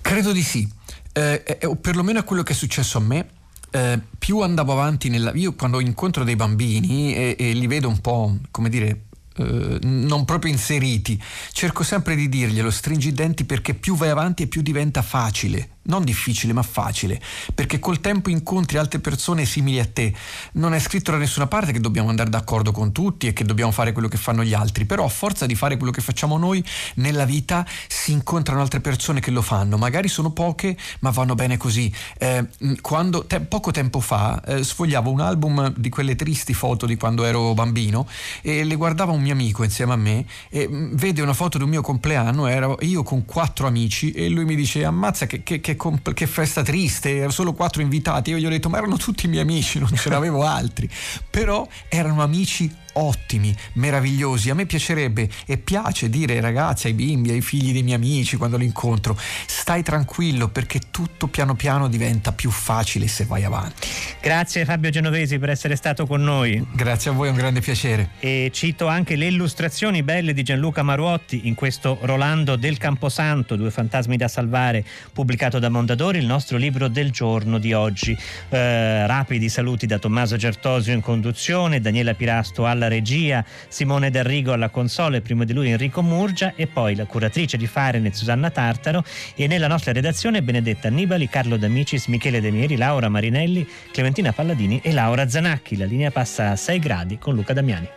Credo 0.01 0.33
di 0.33 0.43
sì, 0.43 0.69
eh, 1.13 1.43
eh, 1.61 1.67
o 1.67 1.77
perlomeno 1.77 2.21
è 2.21 2.25
quello 2.25 2.43
che 2.43 2.53
è 2.53 2.57
successo 2.57 2.99
a 2.99 3.01
me 3.01 3.27
eh, 3.71 4.01
più 4.19 4.41
andavo 4.41 4.73
avanti 4.73 5.09
nella... 5.09 5.33
Io 5.35 5.55
quando 5.55 5.81
incontro 5.81 6.25
dei 6.25 6.37
bambini 6.37 7.15
e, 7.15 7.37
e 7.39 7.53
li 7.53 7.67
vedo 7.67 7.89
un 7.89 8.01
po', 8.01 8.37
come 8.51 8.69
dire, 8.69 9.03
eh, 9.39 9.79
non 9.83 10.25
proprio 10.25 10.53
inseriti, 10.53 11.21
cerco 11.53 11.83
sempre 11.83 12.15
di 12.15 12.29
dirglielo, 12.29 12.71
stringi 12.71 13.09
i 13.09 13.13
denti 13.13 13.45
perché 13.45 13.75
più 13.75 13.97
vai 13.97 14.11
avanti 14.11 14.45
e 14.45 14.47
più 14.47 14.63
diventa 14.63 15.03
facile 15.03 15.77
non 15.89 16.05
difficile 16.05 16.53
ma 16.53 16.63
facile, 16.63 17.21
perché 17.55 17.79
col 17.79 18.01
tempo 18.01 18.31
incontri 18.31 18.79
altre 18.79 18.99
persone 18.99 19.45
simili 19.45 19.79
a 19.79 19.87
te. 19.87 20.13
Non 20.53 20.75
è 20.75 20.79
scritto 20.79 21.11
da 21.11 21.19
nessuna 21.19 21.47
parte 21.47 21.73
che 21.73 21.81
dobbiamo 21.81 22.09
andare 22.09 22.31
d'accordo 22.31 22.73
con 22.73 22.93
tutti 22.93 23.27
e 23.27 23.33
che 23.33 23.45
dobbiamo 23.45 23.73
fare 23.73 23.93
quello 23.93 24.09
che 24.09 24.17
fanno 24.17 24.45
gli 24.45 24.55
altri, 24.55 24.85
però 24.85 25.05
a 25.05 25.09
forza 25.09 25.47
di 25.47 25.55
fare 25.55 25.77
quello 25.77 25.93
che 25.93 26.01
facciamo 26.01 26.39
noi 26.39 26.65
nella 26.95 27.25
vita 27.25 27.67
si 27.89 28.13
incontrano 28.13 28.61
altre 28.61 28.81
persone 28.81 29.21
che 29.21 29.31
lo 29.31 29.43
fanno, 29.43 29.77
magari 29.77 30.09
sono 30.09 30.31
poche 30.31 30.77
ma 31.01 31.11
vanno 31.11 31.35
bene 31.35 31.57
così. 31.57 31.93
Eh, 32.19 32.47
quando, 32.81 33.27
te, 33.27 33.41
poco 33.41 33.71
tempo 33.71 34.01
fa 34.01 34.43
eh, 34.45 34.63
sfogliavo 34.63 35.11
un 35.11 35.21
album 35.21 35.75
di 35.77 35.89
quelle 35.89 36.17
tristi 36.17 36.55
foto 36.55 36.87
di 36.87 36.97
quando 36.97 37.25
ero 37.25 37.55
bambino 37.55 38.07
e 38.43 38.65
le 38.65 38.75
guardava 38.77 39.13
un 39.13 39.23
mio 39.23 39.33
amico 39.33 39.65
insieme 39.65 39.93
a 39.93 39.97
me 39.97 40.27
e 40.49 40.69
vede 40.71 41.23
una 41.23 41.35
foto 41.35 41.59
di 41.59 41.65
un 41.65 41.71
mio 41.71 41.83
compleanno, 41.83 42.47
ero 42.47 42.77
io 42.81 43.03
con 43.03 43.25
quattro 43.25 43.67
amici 43.67 44.13
e 44.13 44.29
lui 44.29 44.45
mi 44.45 44.55
dice 44.55 44.85
ammazza 44.85 45.27
che, 45.27 45.43
che, 45.43 45.61
che 45.61 45.77
comp- 45.79 46.13
che 46.13 46.27
festa 46.27 46.63
triste, 46.63 47.31
solo 47.31 47.55
quattro 47.55 47.81
invitati. 47.81 48.29
Io 48.31 48.37
gli 48.37 48.45
ho 48.45 48.51
detto, 48.51 48.69
ma 48.69 48.77
erano 48.77 48.99
tutti 48.99 49.25
i 49.25 49.29
miei 49.31 49.41
amici, 49.41 49.79
non 49.79 49.95
ce 49.97 50.11
n'avevo 50.11 50.45
altri. 50.45 50.87
Però 51.31 51.67
erano 51.89 52.23
amici 52.23 52.71
ottimi, 52.99 53.55
meravigliosi. 53.75 54.51
A 54.51 54.55
me 54.55 54.67
piacerebbe 54.67 55.29
e 55.47 55.59
piace 55.59 56.09
dire 56.09 56.35
ai 56.35 56.41
ragazzi, 56.41 56.89
ai 56.89 56.95
bimbi, 56.95 57.31
ai 57.31 57.41
figli 57.41 57.73
dei 57.73 57.83
miei 57.83 57.97
amici 57.97 58.37
quando 58.37 58.57
li 58.57 58.65
incontro, 58.65 59.17
stai 59.47 59.83
tranquillo 59.83 60.49
perché 60.49 60.81
tutto 60.91 61.27
piano 61.29 61.55
piano 61.55 61.89
diventa 61.89 62.33
più 62.33 62.51
facile 62.51 63.07
se 63.07 63.25
vai 63.25 63.45
avanti. 63.45 63.89
Grazie 64.21 64.65
Fabio 64.65 64.91
Genovesi 64.91 65.39
per 65.39 65.51
essere 65.51 65.77
stato 65.77 66.07
con 66.07 66.23
noi. 66.23 66.65
Grazie 66.73 67.11
a 67.11 67.15
voi, 67.15 67.29
è 67.29 67.31
un 67.31 67.37
grande 67.37 67.61
piacere. 67.61 68.11
E 68.19 68.51
cito 68.53 68.87
anche 68.87 69.17
le 69.17 69.27
illustrazioni 69.27 70.03
belle 70.03 70.33
di 70.33 70.43
Gianluca 70.43 70.83
Maruotti 70.83 71.47
in 71.47 71.55
questo 71.55 71.99
Rolando 72.03 72.57
del 72.57 72.79
Camposanto, 72.79 73.57
due 73.57 73.71
fantasmi 73.71 74.17
da 74.17 74.29
salvare, 74.29 74.85
pubblicato 75.13 75.59
da 75.59 75.69
Mondadori, 75.69 76.19
il 76.19 76.27
nostro 76.27 76.57
libro 76.57 76.89
del 76.89 77.11
giorno 77.11 77.59
di 77.59 77.73
oggi. 77.73 78.17
Eh, 78.49 79.07
rapidi 79.07 79.49
saluti 79.49 79.87
da 79.87 79.99
Tommaso 79.99 80.37
Gertosio 80.37 80.93
in 80.93 81.01
conduzione, 81.01 81.81
Daniela 81.81 82.15
Pirasto 82.15 82.67
alla 82.67 82.88
regia, 82.89 83.45
Simone 83.69 84.11
D'Arrigo 84.11 84.53
alla 84.53 84.71
console, 84.71 85.21
prima 85.21 85.45
di 85.45 85.53
lui 85.53 85.71
Enrico 85.71 86.03
Murgia 86.03 86.55
e 86.57 86.67
poi 86.67 86.95
la 86.95 87.05
curatrice 87.05 87.57
di 87.57 87.67
Farenet 87.67 88.15
Susanna 88.15 88.51
Tartaro 88.51 89.05
e 89.35 89.47
nella 89.47 89.69
nostra 89.69 89.93
redazione 89.93 90.43
Benedetta 90.43 90.89
Annibali, 90.89 91.29
Carlo 91.29 91.57
D'Amicis, 91.57 92.07
Michele 92.07 92.41
De 92.41 92.51
Mieri, 92.51 92.77
Laura 92.77 93.09
Marinelli, 93.09 93.67
Clementina 93.93 94.33
Palladini 94.33 94.81
e 94.83 94.93
Laura 94.93 95.29
Zanacchi. 95.29 95.77
La 95.77 95.85
linea 95.85 96.11
passa 96.11 96.51
a 96.51 96.57
6 96.57 96.79
gradi 96.79 97.19
con 97.19 97.35
Luca 97.35 97.53
Damiani. 97.53 97.89